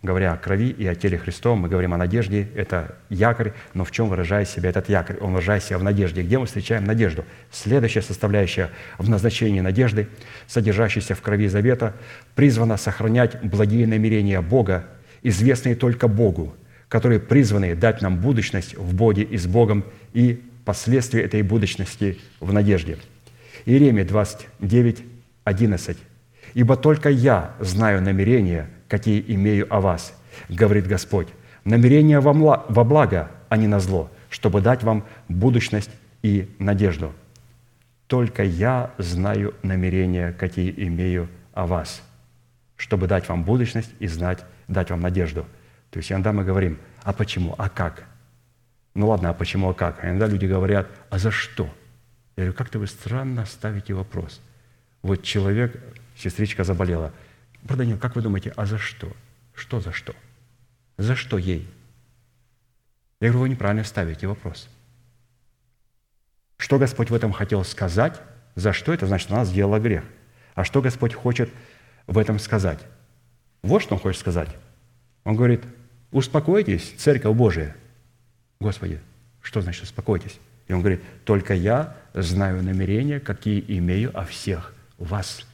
[0.00, 2.48] Говоря о крови и о теле Христовом, мы говорим о надежде.
[2.54, 5.18] Это якорь, но в чем выражает себя этот якорь?
[5.20, 6.22] Он выражает себя в надежде.
[6.22, 7.24] Где мы встречаем надежду?
[7.50, 10.08] Следующая составляющая в назначении надежды,
[10.46, 11.94] содержащаяся в крови завета,
[12.36, 14.84] призвана сохранять благие намерения Бога,
[15.22, 16.54] известные только Богу–
[16.88, 22.52] которые призваны дать нам будущность в Боге и с Богом и последствия этой будущности в
[22.52, 22.98] надежде.
[23.66, 25.04] Иеремия 29,
[25.44, 25.98] 11.
[26.54, 31.28] «Ибо только я знаю намерения, какие имею о вас, говорит Господь,
[31.64, 35.90] намерения во благо, а не на зло, чтобы дать вам будущность
[36.22, 37.12] и надежду.
[38.06, 42.02] Только я знаю намерения, какие имею о вас,
[42.76, 45.44] чтобы дать вам будущность и знать, дать вам надежду–
[45.90, 48.04] то есть иногда мы говорим, а почему, а как?
[48.94, 50.02] Ну ладно, а почему, а как?
[50.02, 51.64] А иногда люди говорят, а за что?
[52.36, 54.40] Я говорю, как-то вы странно ставите вопрос.
[55.02, 55.80] Вот человек,
[56.16, 57.12] сестричка заболела.
[57.62, 59.12] Брат как вы думаете, а за что?
[59.54, 60.14] Что за что?
[60.96, 61.68] За что ей?
[63.20, 64.68] Я говорю, вы неправильно ставите вопрос.
[66.56, 68.20] Что Господь в этом хотел сказать?
[68.54, 69.06] За что это?
[69.06, 70.04] Значит, она сделала грех.
[70.54, 71.50] А что Господь хочет
[72.06, 72.80] в этом сказать?
[73.62, 74.48] Вот что Он хочет сказать.
[75.24, 75.62] Он говорит,
[76.10, 77.76] Успокойтесь, Церковь Божия.
[78.60, 79.00] Господи,
[79.42, 80.38] что значит успокойтесь?
[80.66, 85.46] И он говорит, только я знаю намерения, какие имею о всех вас.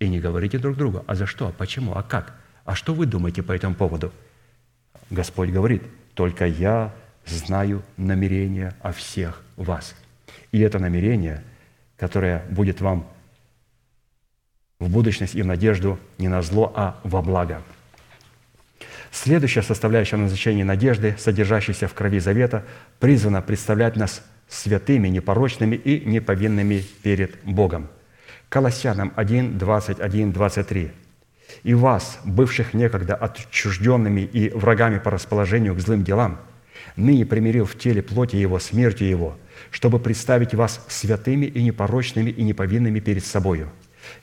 [0.00, 2.34] И не говорите друг другу, а за что, а почему, а как?
[2.64, 4.12] А что вы думаете по этому поводу?
[5.10, 5.82] Господь говорит,
[6.14, 6.92] только я
[7.24, 9.94] знаю намерения о всех вас.
[10.50, 11.42] И это намерение,
[11.96, 13.08] которое будет вам
[14.80, 17.62] в будущность и в надежду не на зло, а во благо–
[19.14, 22.64] Следующая составляющая назначения надежды, содержащаяся в крови завета,
[22.98, 27.86] призвана представлять нас святыми, непорочными и неповинными перед Богом.
[28.48, 30.90] Колоссянам 1, 21, 23.
[31.62, 36.40] «И вас, бывших некогда отчужденными и врагами по расположению к злым делам,
[36.96, 39.38] ныне примирил в теле плоти Его смертью Его,
[39.70, 43.70] чтобы представить вас святыми и непорочными и неповинными перед собою,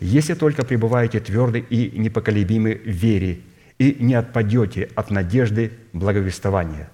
[0.02, 3.40] если только пребываете тверды и непоколебимы в вере,
[3.82, 6.92] и не отпадете от надежды благовествования,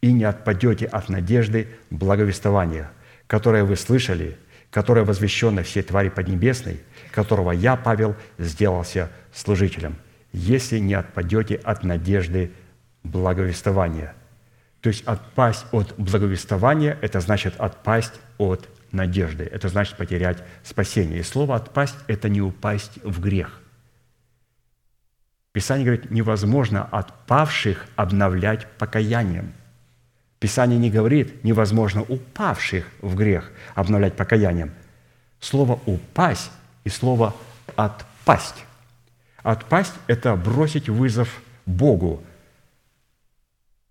[0.00, 2.90] и не отпадете от надежды благовествования,
[3.28, 4.36] которое вы слышали,
[4.72, 6.80] которое возвещено всей твари поднебесной,
[7.12, 9.94] которого я, Павел, сделался служителем,
[10.32, 12.50] если не отпадете от надежды
[13.04, 14.16] благовествования.
[14.80, 19.44] То есть отпасть от благовествования– это значит отпасть от надежды.
[19.44, 21.20] Это значит потерять спасение.
[21.20, 23.60] И слово «отпасть»– это не упасть в грех.
[25.54, 29.52] Писание говорит, невозможно отпавших обновлять покаянием.
[30.40, 34.72] Писание не говорит, невозможно упавших в грех обновлять покаянием.
[35.38, 36.50] Слово «упасть»
[36.82, 37.36] и слово
[37.76, 38.64] «отпасть».
[39.44, 42.24] Отпасть– это бросить вызов Богу,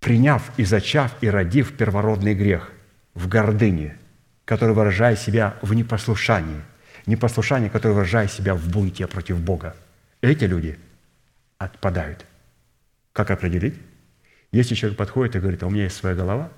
[0.02, 2.73] приняв и зачав и родив первородный грех
[3.14, 3.98] в гордыне,
[4.44, 6.61] который выражает себя в непослушании,
[7.06, 9.77] непослушание, которое выражает себя в бунте против Бога.
[10.19, 10.77] Эти люди–
[11.64, 12.26] отпадают.
[13.14, 13.76] Как определить?
[14.52, 16.52] Если человек подходит и говорит, а у меня есть своя голова,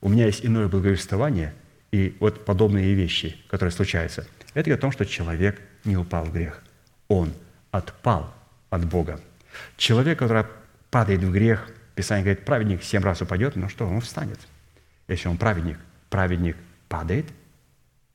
[0.00, 1.52] у меня есть иное благовествование,
[1.92, 6.32] и вот подобные вещи, которые случаются, это говорит о том, что человек не упал в
[6.32, 6.62] грех.
[7.08, 7.32] Он
[7.70, 8.32] отпал
[8.70, 9.20] от Бога.
[9.76, 10.44] Человек, который
[10.90, 14.38] падает в грех, Писание говорит, праведник семь раз упадет, но что, он встанет.
[15.08, 15.78] Если он праведник,
[16.08, 16.56] праведник
[16.88, 17.26] падает,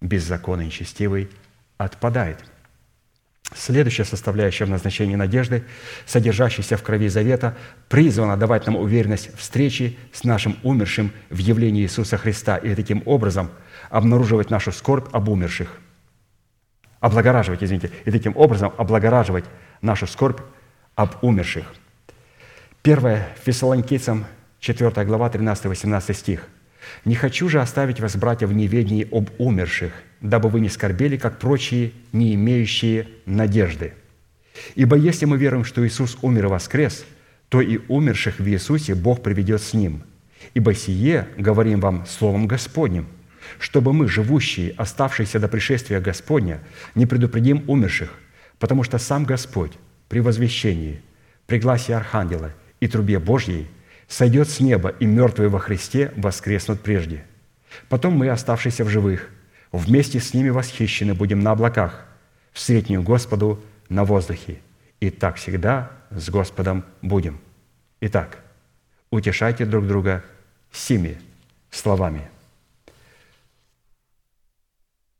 [0.02, 1.30] беззаконный, нечестивый
[1.78, 2.44] отпадает.
[3.54, 5.64] Следующая составляющая в назначении надежды,
[6.06, 7.56] содержащаяся в крови завета,
[7.90, 13.52] призвана давать нам уверенность встречи с нашим умершим в явлении Иисуса Христа и таким образом
[13.90, 15.70] обнаруживать нашу скорбь об умерших.
[17.00, 19.46] Облагораживать, извините, и таким образом облагораживать
[19.82, 20.40] нашу скорбь
[20.96, 21.66] об умерших.
[22.82, 24.26] Первое Фессалоникийцам,
[24.60, 26.48] 4 глава, 13-18 стих.
[27.04, 29.92] «Не хочу же оставить вас, братья, в неведении об умерших,
[30.22, 33.94] дабы вы не скорбели, как прочие, не имеющие надежды.
[34.76, 37.06] Ибо если мы веруем, что Иисус умер и воскрес,
[37.50, 40.04] то и умерших в Иисусе Бог приведет с Ним.
[40.54, 43.08] Ибо сие, говорим вам, Словом Господним,
[43.60, 46.60] чтобы мы, живущие, оставшиеся до пришествия Господня,
[46.96, 48.12] не предупредим умерших,
[48.60, 49.74] потому что сам Господь
[50.10, 51.02] при возвещении,
[51.46, 53.68] при гласе Архангела и трубе Божьей
[54.08, 57.24] сойдет с неба, и мертвые во Христе воскреснут прежде.
[57.90, 59.30] Потом мы, оставшиеся в живых,
[59.72, 62.06] вместе с ними восхищены будем на облаках,
[62.52, 64.62] в среднюю Господу на воздухе.
[65.00, 67.40] И так всегда с Господом будем.
[68.02, 68.40] Итак,
[69.10, 70.24] утешайте друг друга
[70.72, 71.20] сими
[71.70, 72.30] словами.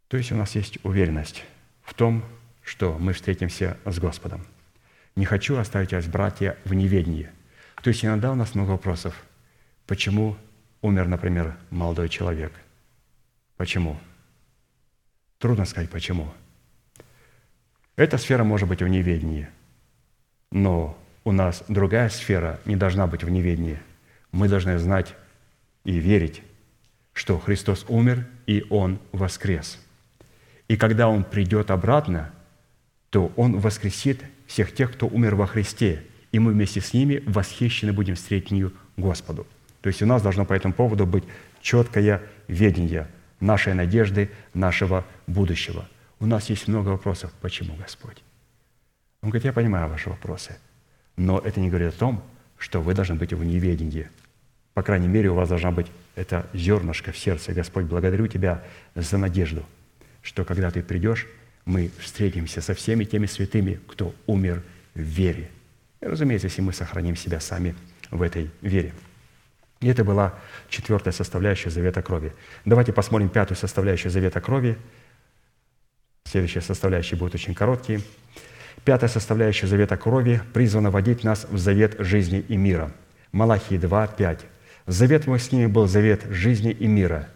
[0.08, 1.44] То есть у нас есть уверенность
[1.84, 2.24] в том,
[2.64, 4.46] что мы встретимся с Господом.
[5.16, 7.30] Не хочу оставить вас, братья, в неведении.
[7.82, 9.16] То есть иногда у нас много вопросов.
[9.88, 10.36] Почему
[10.82, 12.54] умер, например, молодой человек?
[13.58, 14.00] Почему?
[15.46, 16.34] Трудно сказать, почему.
[17.98, 19.48] Эта сфера может быть в неведении,
[20.52, 23.78] но у нас другая сфера не должна быть в неведении.
[24.32, 25.14] Мы должны знать
[25.84, 26.42] и верить,
[27.14, 29.80] что Христос умер и Он воскрес.
[30.68, 32.34] И когда Он придет обратно,
[33.12, 36.02] то Он воскресит всех тех, кто умер во Христе,
[36.32, 39.46] и мы вместе с ними восхищены будем встретению Господу.
[39.82, 41.24] То есть у нас должно по этому поводу быть
[41.62, 43.08] четкое ведение–
[43.40, 45.88] нашей надежды, нашего будущего.
[46.20, 47.32] У нас есть много вопросов.
[47.42, 48.24] Почему, Господь?
[49.22, 50.58] Он говорит, я понимаю ваши вопросы,
[51.18, 52.24] но это не говорит о том,
[52.58, 54.10] что вы должны быть в неведении.
[54.74, 57.54] По крайней мере, у вас должна быть это зернышко в сердце.
[57.54, 58.64] Господь, благодарю Тебя
[58.94, 59.66] за надежду,
[60.22, 61.28] что когда Ты придешь,
[61.66, 64.64] мы встретимся со всеми теми святыми, кто умер
[64.94, 65.50] в вере.
[66.02, 67.76] И, разумеется, если мы сохраним себя сами
[68.12, 68.94] в этой вере–
[69.86, 70.34] и это была
[70.68, 72.34] четвертая составляющая завета крови.
[72.66, 74.80] Давайте посмотрим пятую составляющую завета крови.
[76.24, 78.02] Следующие составляющие будут очень короткие.
[78.84, 82.94] Пятая составляющая завета крови призвана водить нас в завет жизни и мира.
[83.32, 84.46] Малахии 2, 5.
[84.88, 87.30] «Завет мой с ними был завет жизни и мира,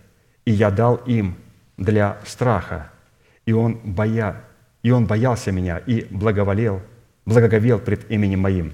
[0.45, 1.35] и я дал им
[1.77, 2.91] для страха,
[3.45, 4.41] и он, боя,
[4.81, 6.81] и он боялся меня и благоволел,
[7.27, 8.73] благоговел пред именем моим».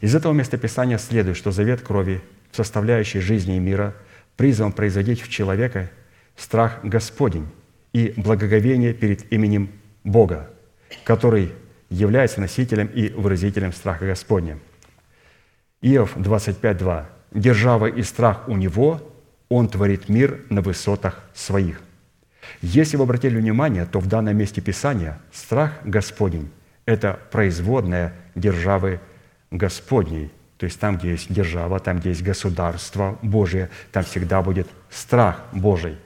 [0.00, 2.20] Из этого местописания следует, что завет крови
[2.52, 3.94] составляющей жизни и мира,
[4.36, 5.90] призван производить в человека
[6.36, 7.48] страх Господень
[7.92, 9.70] и благоговение перед именем
[10.04, 10.50] Бога,
[11.04, 11.52] который
[11.90, 14.58] является носителем и выразителем страха Господня.
[15.80, 17.06] Иов 25.2.
[17.32, 19.00] «Держава и страх у Него,
[19.48, 21.80] Он творит мир на высотах своих».
[22.60, 26.50] Если вы обратили внимание, то в данном месте Писания страх Господень–
[26.86, 29.00] это производная державы
[29.50, 30.30] Господней–
[30.62, 35.42] то есть там, где есть держава, там, где есть государство Божие, там всегда будет страх
[35.50, 35.96] Божий.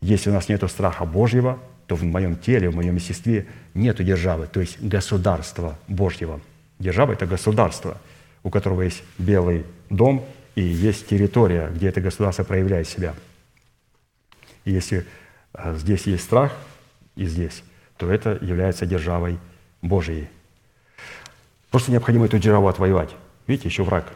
[0.00, 4.48] Если у нас нет страха Божьего, то в моем теле, в моем естестве нет державы,
[4.48, 6.40] то есть государства Божьего.
[6.80, 7.96] Держава– это государство,
[8.42, 10.26] у которого есть белый дом
[10.56, 13.14] и есть территория, где это государство проявляет себя.
[14.64, 15.06] И если
[15.52, 16.52] а, здесь есть страх
[17.14, 17.62] и здесь,
[17.98, 19.38] то это является державой
[19.80, 20.26] Божией.
[21.70, 23.14] Просто необходимо эту державу отвоевать.
[23.46, 24.12] Видите, еще враг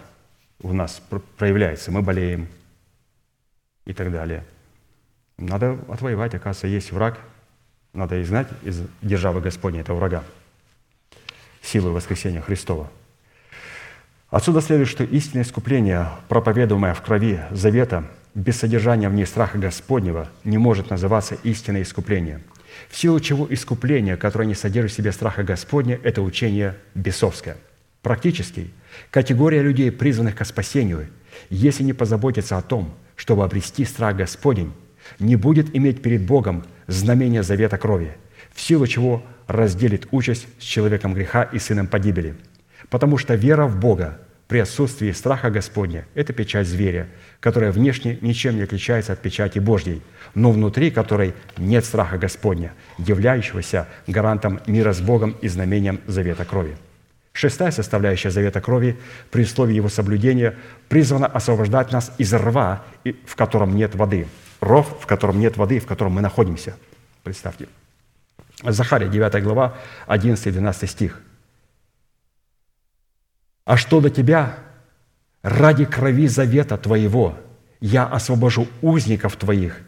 [0.61, 1.03] у нас
[1.37, 2.49] проявляется, мы болеем
[3.85, 4.45] и так далее.
[5.39, 7.19] Надо отвоевать, оказывается, есть враг,
[7.93, 10.25] надо изгнать из державы Господней этого врага
[11.63, 12.91] силы воскресения Христова.
[14.31, 18.05] Отсюда следует, что истинное искупление, проповедуемое в крови завета,
[18.35, 22.41] без содержания в ней страха Господнего, не может называться истинное искупление.
[22.89, 27.57] В силу чего искупление, которое не содержит в себе страха Господня, это учение бесовское.
[28.03, 28.71] Практически–
[29.11, 31.09] Категория людей, призванных к спасению,
[31.51, 34.73] если не позаботиться о том, чтобы обрести страх Господень,
[35.19, 38.17] не будет иметь перед Богом знамения завета крови,
[38.53, 42.35] в силу чего разделит участь с человеком греха и сыном погибели.
[42.91, 47.09] Потому что вера в Бога при отсутствии страха Господня– это печать зверя,
[47.41, 50.03] которая внешне ничем не отличается от печати Божьей,
[50.35, 56.77] но внутри которой нет страха Господня, являющегося гарантом мира с Богом и знамением завета крови.
[57.37, 58.99] Шестая составляющая завета крови
[59.31, 60.57] при условии его соблюдения
[60.89, 62.83] призвана освобождать нас из рва,
[63.27, 64.27] в котором нет воды.
[64.61, 66.79] Ров, в котором нет воды, в котором мы находимся.
[67.25, 67.69] Представьте.
[68.63, 69.77] Захария, 9 глава,
[70.07, 71.21] 11-12 стих.
[73.67, 74.59] «А что до тебя,
[75.43, 77.39] ради крови завета твоего,
[77.81, 79.83] я освобожу узников твоих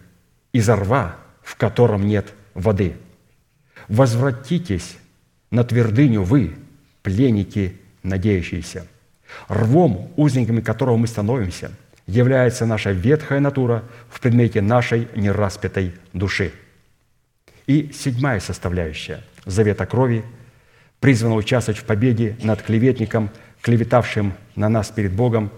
[0.52, 2.98] из рва, в котором нет воды.
[3.88, 4.98] Возвратитесь
[5.50, 6.54] на твердыню вы,
[7.02, 8.86] пленники, надеющиеся.
[9.48, 11.70] Рвом, узниками которого мы становимся,
[12.06, 16.52] является наша ветхая натура в предмете нашей нераспятой души.
[17.66, 20.24] И седьмая составляющая завета крови
[21.00, 23.30] призвана участвовать в победе над клеветником,
[23.60, 25.50] клеветавшим на нас перед Богом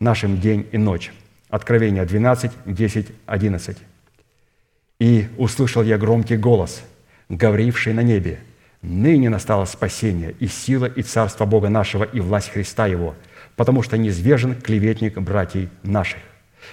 [0.00, 1.12] нашим день и ночь.
[1.50, 3.76] Откровение 12, 10, 11.
[4.98, 6.82] «И услышал я громкий голос,
[7.28, 8.38] говоривший на небе,
[8.82, 13.14] Ныне настало спасение и сила, и царство Бога нашего, и власть Христа Его,
[13.54, 16.18] потому что низвержен клеветник братьев наших,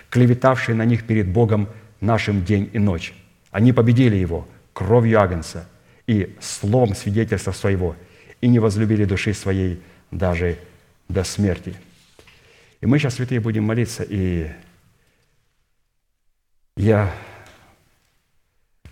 [0.09, 1.69] клеветавший на них перед Богом
[2.01, 3.13] нашим день и ночь.
[3.51, 5.69] Они победили Его кровью Агнца
[6.07, 7.95] и словом свидетельства своего,
[8.41, 10.57] и не возлюбили души своей даже
[11.07, 11.75] до смерти».
[12.81, 14.49] И мы сейчас, святые, будем молиться, и
[16.77, 17.13] я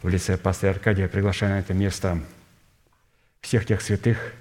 [0.03, 2.19] в лице пастора Аркадия приглашаю на это место–
[3.47, 4.33] всех тех святых,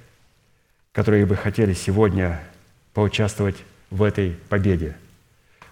[0.90, 2.40] которые бы хотели сегодня
[2.92, 3.54] поучаствовать
[3.88, 4.96] в этой победе,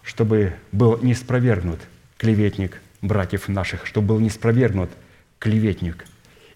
[0.04, 1.80] чтобы был не спровергнут
[2.16, 4.88] клеветник братьев наших, чтобы был не спровергнут
[5.40, 6.04] клеветник.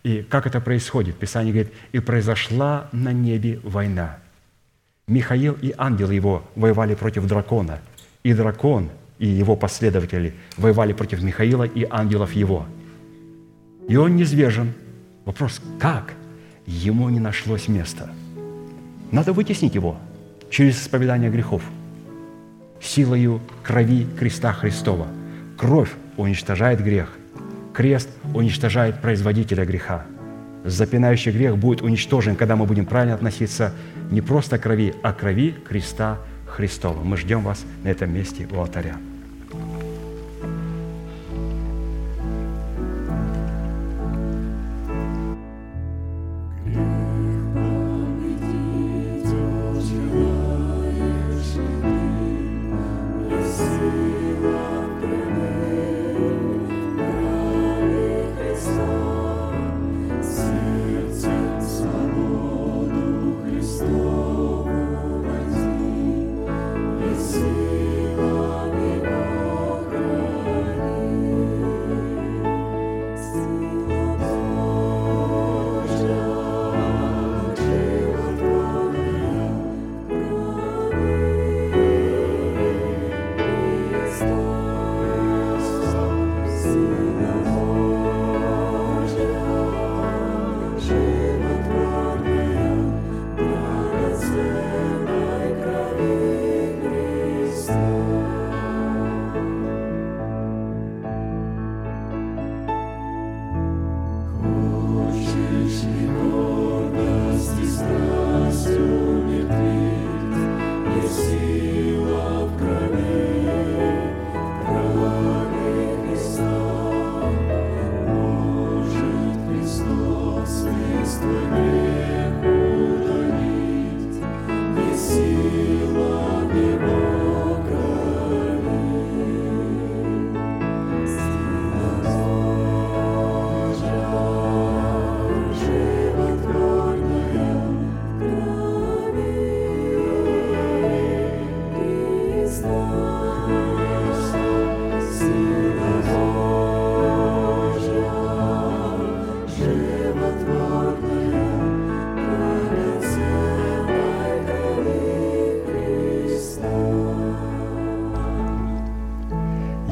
[0.04, 1.18] И как это происходит?
[1.18, 4.20] Писание говорит, «И произошла на небе война».
[5.08, 7.80] Михаил и ангелы его воевали против дракона,
[8.22, 12.68] и дракон и его последователи воевали против Михаила и ангелов его.
[13.88, 14.74] И он низвержен.
[15.24, 16.14] Вопрос, как?
[16.68, 18.10] Ему не нашлось места.
[19.10, 19.96] Надо вытеснить его
[20.50, 21.62] через исповедание грехов,
[22.80, 25.08] силою крови креста Христова.
[25.56, 27.16] Кровь уничтожает грех,
[27.72, 30.04] крест уничтожает производителя греха.
[30.64, 33.72] Запинающий грех будет уничтожен, когда мы будем правильно относиться
[34.10, 37.02] не просто к крови, а к крови креста Христова.
[37.02, 38.96] Мы ждем вас на этом месте у алтаря.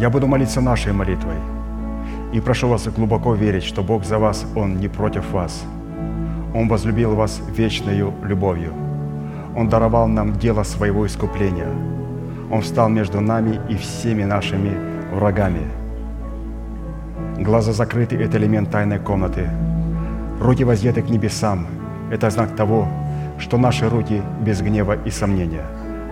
[0.06, 1.34] Я буду молиться нашей молитвой.
[2.32, 5.64] И прошу вас глубоко верить, что Бог за вас, Он не против вас.
[6.54, 8.72] Он возлюбил вас вечною любовью.
[9.56, 11.72] Он даровал нам дело своего искупления.
[12.52, 14.70] Он встал между нами и всеми нашими
[15.12, 15.62] врагами.
[17.38, 19.50] Глаза закрыты– это элемент тайной комнаты.
[20.40, 21.66] Руки воздеты к небесам–
[22.12, 22.86] это знак того,
[23.40, 25.66] что наши руки без гнева и сомнения.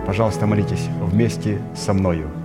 [0.05, 2.27] Пожалуйста, молитесь вместе со мною–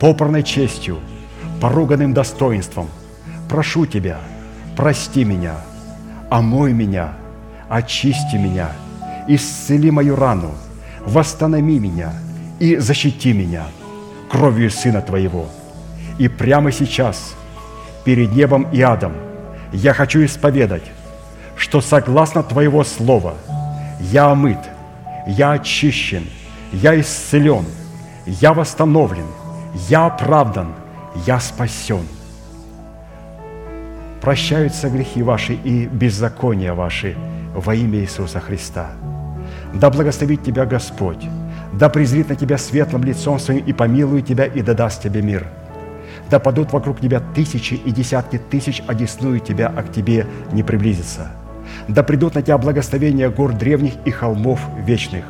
[0.00, 0.98] попорной честью,
[1.60, 2.88] поруганным достоинством.
[3.48, 4.18] Прошу Тебя,
[4.76, 5.56] прости меня,
[6.30, 7.12] омой меня,
[7.68, 8.72] очисти меня,
[9.28, 10.52] исцели мою рану,
[11.04, 12.14] восстанови меня
[12.58, 13.64] и защити меня
[14.30, 15.46] кровью Сына Твоего.
[16.18, 17.34] И прямо сейчас,
[18.04, 19.12] перед небом и адом,
[19.72, 20.84] я хочу исповедать,
[21.56, 23.34] что согласно Твоего Слова
[24.00, 24.58] я омыт,
[25.26, 26.26] я очищен,
[26.72, 27.64] я исцелен,
[28.26, 29.26] я восстановлен,
[29.74, 30.74] я оправдан,
[31.26, 32.06] я спасен.
[34.20, 37.16] Прощаются грехи ваши и беззакония ваши
[37.54, 38.90] во имя Иисуса Христа.
[39.74, 41.24] Да благословит тебя Господь,
[41.72, 45.46] да презрит на тебя светлым лицом своим и помилует тебя и да даст тебе мир.
[46.28, 51.30] Да падут вокруг тебя тысячи и десятки тысяч, одесную тебя, а к тебе не приблизится.
[51.88, 55.24] Да придут на тебя благословения гор древних и холмов вечных.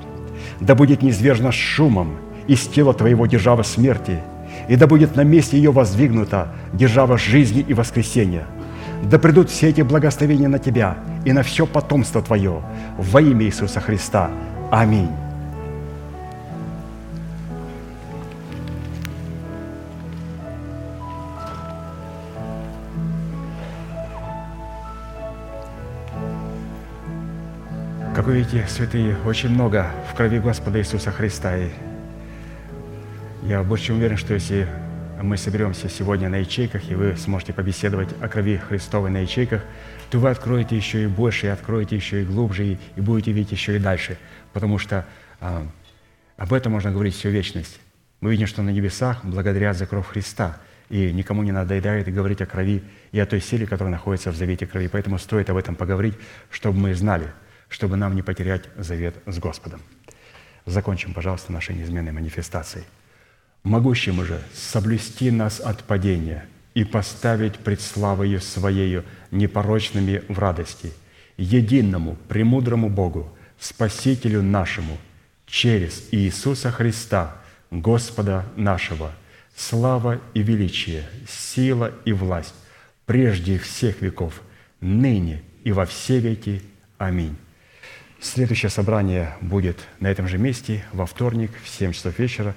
[0.61, 4.19] Да будет неизвержено шумом из тела твоего держава смерти,
[4.69, 8.47] и да будет на месте ее воздвигнута держава жизни и воскресения.
[9.03, 12.62] Да придут все эти благословения на тебя и на все потомство твое
[12.99, 14.31] во имя Иисуса Христа.
[14.71, 15.09] Аминь.
[28.15, 31.57] Как вы видите, святые, очень много в крови Господа Иисуса Христа.
[31.57, 31.71] И
[33.43, 34.67] я больше чем уверен, что если
[35.23, 39.62] мы соберемся сегодня на ячейках, и вы сможете побеседовать о крови Христовой на ячейках,
[40.11, 43.53] то вы откроете еще и больше, и откроете еще и глубже, и, и будете видеть
[43.53, 44.19] еще и дальше.
[44.53, 45.07] Потому что
[45.41, 45.67] а,
[46.37, 47.81] об этом можно говорить всю вечность.
[48.21, 50.59] Мы видим, что на небесах благодарят за кровь Христа,
[50.89, 54.67] и никому не надоедает говорить о крови и о той силе, которая находится в завете
[54.67, 54.89] крови.
[54.89, 56.15] Поэтому стоит об этом поговорить,
[56.51, 57.27] чтобы мы знали–
[57.71, 59.81] чтобы нам не потерять завет с Господом.
[60.67, 62.85] Закончим, пожалуйста, нашей неизменной манифестацией.
[63.62, 70.93] Могущим же соблюсти нас от падения и поставить пред славою Своею непорочными в радости,
[71.37, 74.97] единому, премудрому Богу, Спасителю нашему,
[75.47, 77.37] через Иисуса Христа,
[77.70, 79.12] Господа нашего,
[79.55, 82.55] слава и величие, сила и власть,
[83.05, 84.41] прежде всех веков,
[84.81, 86.62] ныне и во все веки.
[86.97, 87.37] Аминь.
[88.20, 92.55] Следующее собрание будет на этом же месте во вторник в 7 часов вечера.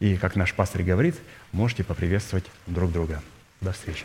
[0.00, 1.16] И, как наш пастор говорит,
[1.52, 3.22] можете поприветствовать друг друга.
[3.60, 4.04] До встречи.